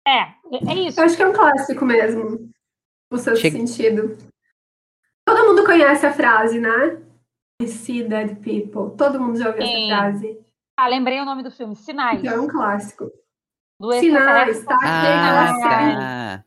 [0.09, 1.01] É, é isso.
[1.01, 2.51] Eu acho que é um clássico mesmo.
[3.13, 4.17] O seu Chega- sentido.
[5.27, 7.03] Todo mundo conhece a frase, né?
[7.61, 8.97] I see dead people.
[8.97, 9.91] Todo mundo já ouviu Sim.
[9.91, 10.41] essa frase.
[10.79, 12.21] Ah, lembrei o nome do filme, Sinais.
[12.21, 13.11] Então é um clássico.
[13.81, 14.79] Do Sinais, tá?
[14.79, 16.39] Tem Ah, cena.
[16.39, 16.45] tá.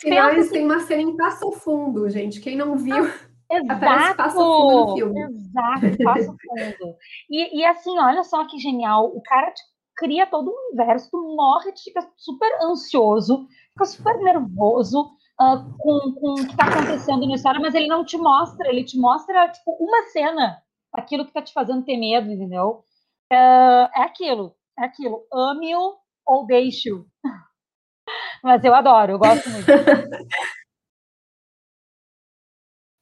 [0.00, 2.40] Sinais Pensa tem uma cena em Passo Fundo, gente.
[2.40, 2.96] Quem não viu,
[3.68, 4.16] Aparece Exato!
[4.16, 5.20] Passo Fundo no filme.
[5.22, 6.96] Exato, Passo Fundo.
[7.30, 9.06] E, e assim, olha só que genial.
[9.14, 9.62] O cara te
[9.96, 16.12] cria todo um universo, tu morre, tu fica super ansioso, fica super nervoso ah, com,
[16.14, 19.48] com o que tá acontecendo na história, mas ele não te mostra, ele te mostra,
[19.48, 22.84] tipo, uma cena, aquilo que tá te fazendo ter medo, entendeu?
[23.32, 25.26] Ah, é aquilo, é aquilo.
[25.32, 27.06] Ame-o ou deixe-o.
[28.42, 29.66] Mas eu adoro, eu gosto muito.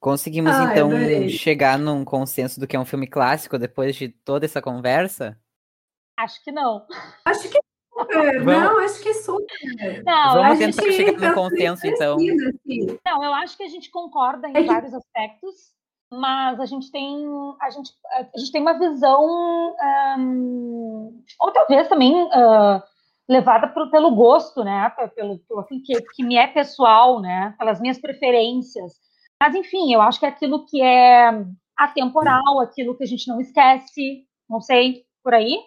[0.00, 1.28] Conseguimos Ai, então adorei.
[1.28, 5.38] chegar num consenso do que é um filme clássico depois de toda essa conversa?
[6.22, 6.86] Acho que não.
[7.24, 10.02] acho que é, Vamos- não, acho que super.
[10.04, 12.16] Não, eu Vamos acho tentar que- chegar tá consenso, então.
[12.16, 12.98] assim.
[13.06, 15.54] Não, eu acho que a gente concorda em É vários aspectos,
[16.10, 17.26] mas a gente tem
[17.60, 17.90] a gente,
[18.34, 21.10] a gente tem uma visão ahn,
[21.40, 22.82] ou talvez também ah,
[23.28, 24.90] levada pro- pelo gosto, né?
[24.96, 27.54] Pe- Pelo, pelo aquilo que, que me é pessoal, né?
[27.58, 28.92] Pelas minhas preferências.
[29.40, 31.30] Mas enfim, eu acho que é aquilo que é
[31.76, 35.58] atemporal, aquilo que a gente não esquece, não sei, por aí.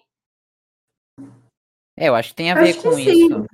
[1.98, 3.10] É, eu acho que tem a Acho ver que com sim.
[3.10, 3.46] isso.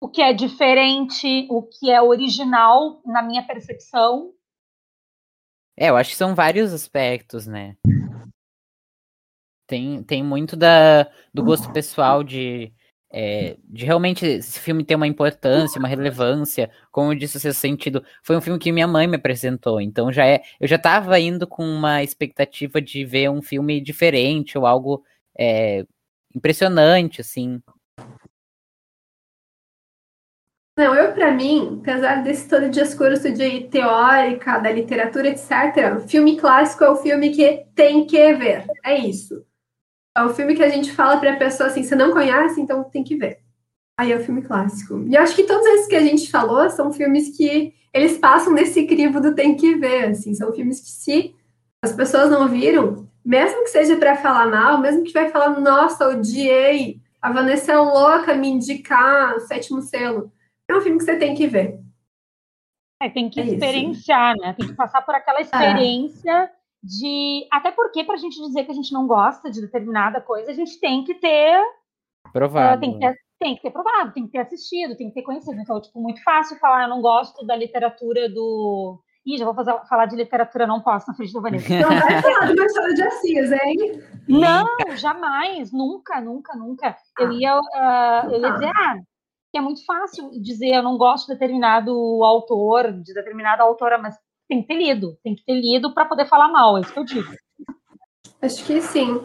[0.00, 4.32] O que é diferente, o que é original na minha percepção.
[5.76, 7.76] É, eu acho que são vários aspectos, né?
[9.66, 12.72] Tem, tem muito da, do gosto pessoal de,
[13.12, 16.70] é, de realmente esse filme ter uma importância, uma relevância.
[16.90, 18.04] Como eu disse, o seu sentido.
[18.22, 20.42] Foi um filme que minha mãe me apresentou, então já é.
[20.58, 25.04] Eu já tava indo com uma expectativa de ver um filme diferente ou algo
[25.38, 25.86] é,
[26.34, 27.60] impressionante, assim.
[30.78, 36.84] Não, eu, pra mim, apesar desse todo discurso de teórica, da literatura, etc., filme clássico
[36.84, 38.66] é o filme que tem que ver.
[38.82, 39.44] É isso.
[40.16, 43.04] É o filme que a gente fala pra pessoa assim, você não conhece, então tem
[43.04, 43.40] que ver.
[43.98, 45.04] Aí é o filme clássico.
[45.06, 48.86] E acho que todos esses que a gente falou são filmes que eles passam nesse
[48.86, 50.32] crivo do tem que ver, assim.
[50.34, 51.34] São filmes que se
[51.82, 56.08] as pessoas não viram, mesmo que seja pra falar mal, mesmo que vai falar, nossa,
[56.08, 60.32] odiei, a Vanessa é louca me indicar o sétimo selo.
[60.68, 61.80] É um filme que você tem que ver.
[63.02, 63.54] É, tem que É isso.
[63.54, 64.54] experienciar, né?
[64.58, 66.50] Tem que passar por aquela experiência
[66.82, 67.46] de.
[67.50, 70.54] Até porque, para a gente dizer que a gente não gosta de determinada coisa, a
[70.54, 71.54] gente tem que ter.
[72.24, 72.80] ah, Provado.
[72.80, 75.58] tem, que ter tem que ter provado, tem que ter assistido, tem que ter conhecido.
[75.58, 79.00] Então, tipo, muito fácil falar, eu não gosto da literatura do.
[79.26, 81.68] Ih, já vou fazer, falar de literatura, não posso na frente do Vanessa.
[81.78, 84.02] Não vai falar do Machado de Assis, hein?
[84.26, 84.66] Não,
[84.96, 86.96] jamais, nunca, nunca, nunca.
[87.18, 88.52] Eu ia, ah, eu ia Ah.
[88.52, 88.96] dizer, ah,
[89.52, 91.92] que é muito fácil dizer eu não gosto de determinado
[92.24, 94.16] autor, de determinada autora, mas
[94.48, 96.98] tem que ter lido, tem que ter lido para poder falar mal, é isso que
[97.00, 97.32] eu digo.
[98.40, 99.20] Acho que sim.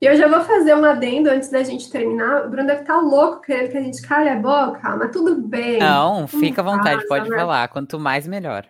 [0.00, 2.46] E eu já vou fazer um adendo antes da gente terminar.
[2.46, 5.78] O Bruno deve estar louco querendo que a gente calhe a boca, mas tudo bem.
[5.78, 7.36] Não, fica à vontade, pode né?
[7.36, 7.66] falar.
[7.68, 8.64] Quanto mais, melhor.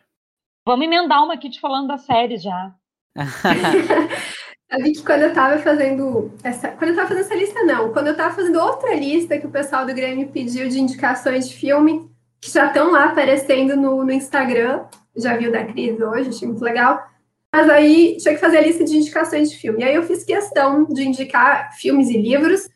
[0.68, 2.74] Vamos emendar uma aqui te falando da série já.
[4.82, 6.68] Vi que quando eu tava fazendo essa.
[6.72, 7.90] Quando eu tava fazendo essa lista, não.
[7.90, 11.54] Quando eu tava fazendo outra lista que o pessoal do Grêmio pediu de indicações de
[11.54, 14.84] filme, que já estão lá aparecendo no, no Instagram.
[15.16, 17.02] Já vi o da Cris hoje, achei muito legal.
[17.50, 19.80] Mas aí tinha que fazer a lista de indicações de filme.
[19.80, 22.68] E aí eu fiz questão de indicar filmes e livros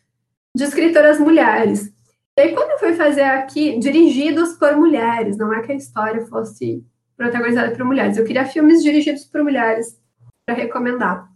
[0.56, 1.92] de escritoras mulheres.
[2.38, 6.24] E aí, quando eu fui fazer aqui, dirigidos por mulheres, não é que a história
[6.24, 6.82] fosse
[7.22, 8.16] protagonizada por mulheres.
[8.16, 10.00] Eu queria filmes dirigidos por mulheres
[10.44, 11.28] para recomendar.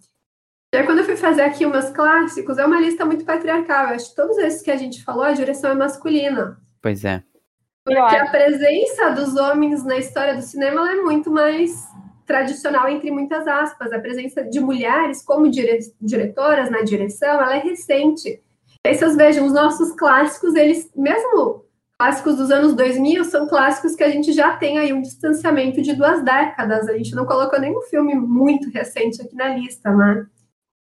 [0.75, 3.89] E aí, quando eu fui fazer aqui umas clássicos, é uma lista muito patriarcal.
[3.89, 6.61] Eu acho que todos esses que a gente falou, a direção é masculina.
[6.83, 7.23] Pois é.
[7.85, 11.71] Porque a presença dos homens na história do cinema ela é muito mais
[12.27, 13.93] tradicional entre muitas aspas.
[13.93, 18.43] A presença de mulheres como dire diretoras na direção, ela é recente.
[18.85, 21.65] E aí vocês vejam, os nossos clássicos, eles, mesmo
[21.99, 25.95] clássicos dos anos 2000, são clássicos que a gente já tem aí um distanciamento de
[25.95, 26.89] duas décadas.
[26.89, 30.27] A gente não colocou nenhum filme muito recente aqui na lista, né?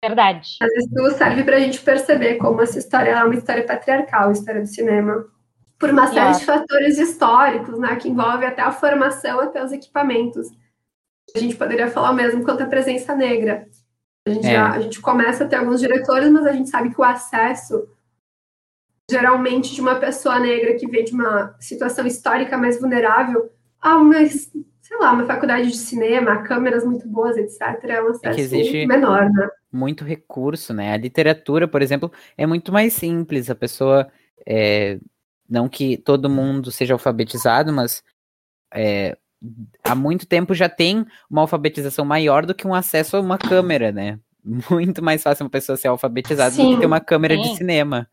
[0.03, 0.57] Verdade.
[0.61, 4.31] Mas isso serve para a gente perceber como essa história é uma história patriarcal, a
[4.31, 5.25] história do cinema.
[5.79, 7.95] Por uma série de fatores históricos, né?
[7.95, 10.47] Que envolve até a formação, até os equipamentos.
[11.35, 13.67] A gente poderia falar o mesmo quanto a presença negra.
[14.27, 14.51] A gente, é.
[14.51, 17.87] já, a gente começa a ter alguns diretores, mas a gente sabe que o acesso,
[19.09, 23.49] geralmente de uma pessoa negra que vem de uma situação histórica mais vulnerável,
[23.81, 28.55] a uma, sei lá, uma faculdade de cinema, câmeras muito boas, etc., é um acesso
[28.55, 29.49] é menor, né?
[29.71, 30.93] Muito recurso, né?
[30.93, 33.49] A literatura, por exemplo, é muito mais simples.
[33.49, 34.07] A pessoa,
[34.45, 34.99] é,
[35.49, 38.03] não que todo mundo seja alfabetizado, mas
[38.73, 39.17] é,
[39.83, 43.91] há muito tempo já tem uma alfabetização maior do que um acesso a uma câmera,
[43.91, 44.19] né?
[44.71, 47.41] Muito mais fácil uma pessoa ser alfabetizada sim, do que ter uma câmera sim.
[47.41, 48.07] de cinema.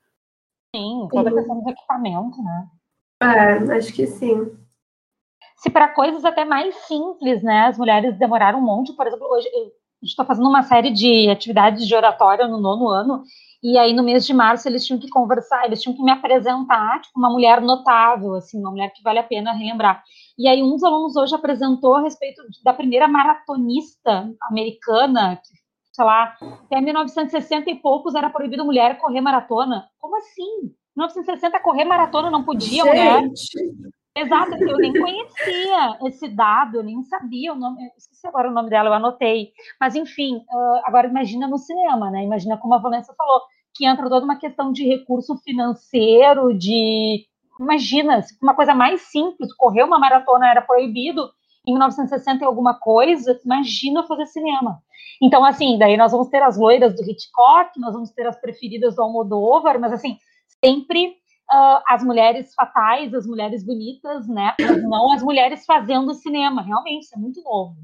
[0.74, 2.66] Sim, toda a questão dos equipamentos, né?
[3.22, 4.58] É, acho que sim.
[5.56, 7.66] Se para coisas até mais simples, né?
[7.66, 9.72] As mulheres demoraram um monte, por exemplo, hoje eu
[10.02, 13.22] estou fazendo uma série de atividades de oratória no nono ano,
[13.62, 17.00] e aí no mês de março eles tinham que conversar, eles tinham que me apresentar,
[17.00, 20.02] tipo, uma mulher notável, assim, uma mulher que vale a pena relembrar.
[20.36, 25.63] E aí um dos alunos hoje apresentou a respeito da primeira maratonista americana, que,
[25.94, 29.88] sei lá, até 1960 e poucos era proibido mulher correr maratona.
[30.00, 30.74] Como assim?
[30.96, 33.22] 1960 correr maratona não podia, mulher?
[34.16, 38.70] Exato, eu nem conhecia esse dado, eu nem sabia o nome, esqueci agora o nome
[38.70, 39.52] dela, eu anotei.
[39.80, 40.44] Mas, enfim,
[40.84, 42.24] agora imagina no cinema, né?
[42.24, 43.42] Imagina como a Valência falou,
[43.72, 47.24] que entra toda uma questão de recurso financeiro, de
[47.58, 51.30] Imagina, se uma coisa mais simples, correr uma maratona era proibido
[51.66, 54.82] em 1960 e alguma coisa, imagina fazer cinema.
[55.22, 58.96] Então, assim, daí nós vamos ter as loiras do Hitchcock, nós vamos ter as preferidas
[58.96, 60.18] do Almodóvar, mas, assim,
[60.64, 61.08] sempre
[61.50, 64.54] uh, as mulheres fatais, as mulheres bonitas, né?
[64.60, 66.62] Mas não as mulheres fazendo cinema.
[66.62, 67.76] Realmente, isso é muito novo.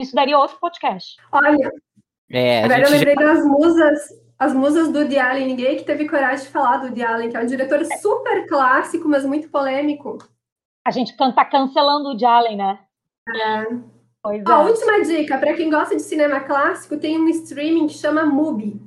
[0.00, 1.16] Isso daria outro podcast.
[1.32, 1.70] Olha,
[2.30, 3.20] é, agora eu lembrei já...
[3.22, 7.02] das musas as musas do Woody Allen, ninguém que teve coragem de falar do Woody
[7.02, 10.18] Allen, que é um diretor super clássico, mas muito polêmico.
[10.86, 12.78] A gente tá cancelando o Woody Allen, né?
[13.36, 13.66] É.
[14.22, 14.54] Pois é.
[14.54, 18.80] Última dica, para quem gosta de cinema clássico, tem um streaming que chama Mubi.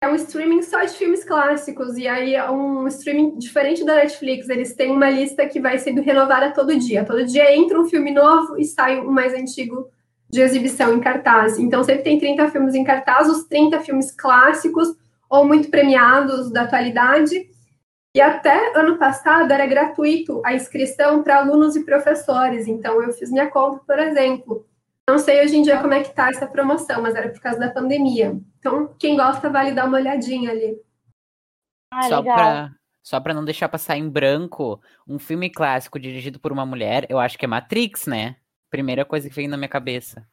[0.00, 4.48] É um streaming só de filmes clássicos, e aí é um streaming diferente da Netflix.
[4.48, 7.04] Eles têm uma lista que vai sendo renovada todo dia.
[7.04, 9.90] Todo dia entra um filme novo e sai um mais antigo
[10.30, 11.58] de exibição em cartaz.
[11.58, 14.88] Então, sempre tem 30 filmes em cartaz, os 30 filmes clássicos
[15.28, 17.48] ou muito premiados da atualidade.
[18.14, 22.66] E até ano passado era gratuito a inscrição para alunos e professores.
[22.66, 24.66] Então, eu fiz minha conta, por exemplo.
[25.08, 27.58] Não sei hoje em dia como é que está essa promoção, mas era por causa
[27.58, 28.38] da pandemia.
[28.58, 30.78] Então, quem gosta vale dar uma olhadinha ali.
[31.90, 36.52] Ah, só para só para não deixar passar em branco, um filme clássico dirigido por
[36.52, 38.36] uma mulher, eu acho que é Matrix, né?
[38.68, 40.28] Primeira coisa que veio na minha cabeça.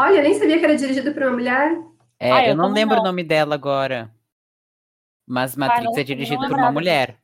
[0.00, 1.76] Olha, nem sabia que era dirigido por uma mulher.
[2.18, 3.02] É, ah, eu, eu não lembro não.
[3.02, 4.10] o nome dela agora.
[5.28, 7.20] Mas Matrix ah, é dirigido por uma mulher.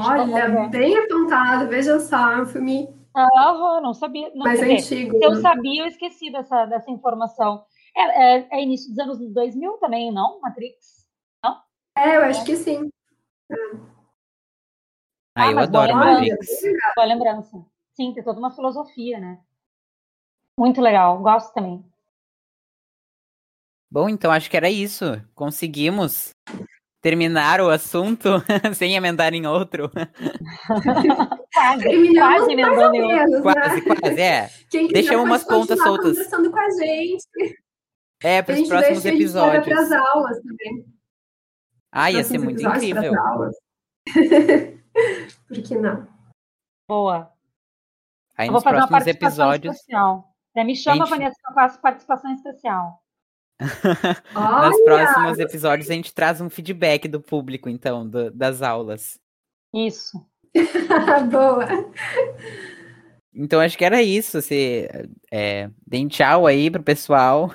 [0.00, 2.88] Olha, bem apontado, veja só, é um filme.
[3.14, 4.30] Ah, não sabia.
[4.34, 5.18] Não, mais antigo.
[5.18, 7.66] Se eu sabia, eu esqueci dessa, dessa informação.
[7.94, 10.40] É, é, é, início dos anos 2000 também, não?
[10.40, 11.06] Matrix?
[11.44, 11.60] Não?
[11.98, 12.88] É, eu acho que sim.
[13.50, 13.56] É.
[15.36, 16.62] Ah, eu adoro boa Matrix.
[16.96, 17.62] Boa lembrança.
[17.92, 19.38] Sim, tem toda uma filosofia, né?
[20.58, 21.84] Muito legal, gosto também.
[23.92, 25.20] Bom, então acho que era isso.
[25.34, 26.30] Conseguimos
[27.02, 28.26] terminar o assunto
[28.74, 29.90] sem emendar em outro.
[31.52, 33.30] quase, quase emendando em outro.
[33.30, 33.42] Né?
[33.42, 34.48] Quase, quase, é.
[34.94, 36.16] Deixa umas pontas soltas.
[36.16, 37.60] conversando com a gente.
[38.22, 39.66] É, para os próximos episódios.
[39.66, 40.86] Para as aulas também.
[41.92, 43.12] Ah, ia ser muito incrível.
[45.48, 46.08] Por que não?
[46.88, 47.30] Boa.
[48.38, 49.76] Aí eu nos próximos episódios.
[49.76, 50.34] Especial.
[50.56, 51.10] me chama, gente...
[51.10, 53.01] Vanessa, que eu faço participação especial.
[53.62, 59.20] Nos próximos episódios a gente traz um feedback do público, então, do, das aulas.
[59.74, 60.24] Isso.
[61.30, 61.66] Boa.
[63.34, 64.42] Então acho que era isso.
[64.42, 64.88] Se,
[65.30, 67.50] é, deem tchau aí pro pessoal.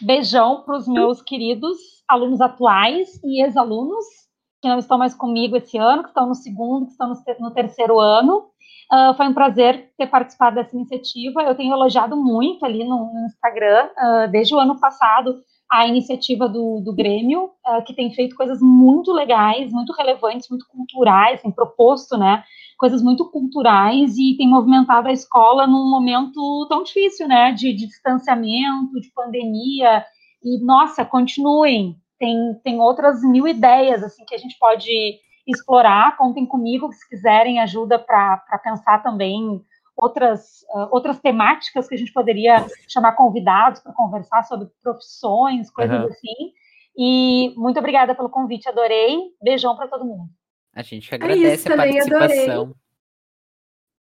[0.00, 4.21] Beijão para os meus queridos alunos atuais e ex-alunos
[4.62, 7.98] que não estão mais comigo esse ano, que estão no segundo, que estão no, terceiro
[7.98, 8.44] ano.
[8.92, 11.42] Uh, foi um prazer ter participado dessa iniciativa.
[11.42, 16.48] Eu tenho elogiado muito ali no, no Instagram, uh, desde o ano passado, a iniciativa
[16.48, 21.50] do, do Grêmio, uh, que tem feito coisas muito legais, muito relevantes, muito culturais, tem
[21.50, 22.44] proposto, né,
[22.78, 27.86] coisas muito culturais e tem movimentado a escola num momento tão difícil, né, de, de
[27.86, 30.04] distanciamento, de pandemia,
[30.44, 36.46] e, nossa, continuem, tem, tem outras mil ideias, assim, que a gente pode explorar, contem
[36.46, 39.60] comigo se quiserem ajuda para pensar também
[39.96, 45.98] outras, uh, outras temáticas que a gente poderia chamar convidados para conversar sobre profissões, coisas
[45.98, 46.06] uhum.
[46.06, 46.52] assim.
[46.96, 49.18] E muito obrigada pelo convite, adorei.
[49.42, 50.30] Beijão para todo mundo.
[50.72, 52.16] A gente agradece é isso, a participação.
[52.20, 52.74] Adorei.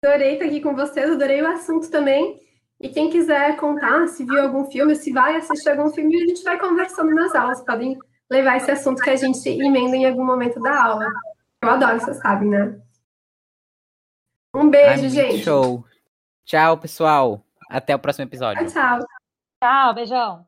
[0.03, 2.41] adorei estar aqui com vocês, adorei o assunto também.
[2.87, 6.45] E quem quiser contar se viu algum filme, se vai assistir algum filme, a gente
[6.45, 7.61] vai conversando nas aulas.
[7.65, 7.99] Podem
[8.31, 11.05] levar esse assunto que a gente emenda em algum momento da aula.
[11.65, 12.81] Eu adoro, você sabe, né?
[14.55, 15.39] Um beijo, Ai, gente.
[15.39, 15.85] Show.
[16.45, 17.45] Tchau, pessoal.
[17.69, 18.65] Até o próximo episódio.
[18.69, 19.01] Tchau.
[19.61, 20.47] Tchau, beijão.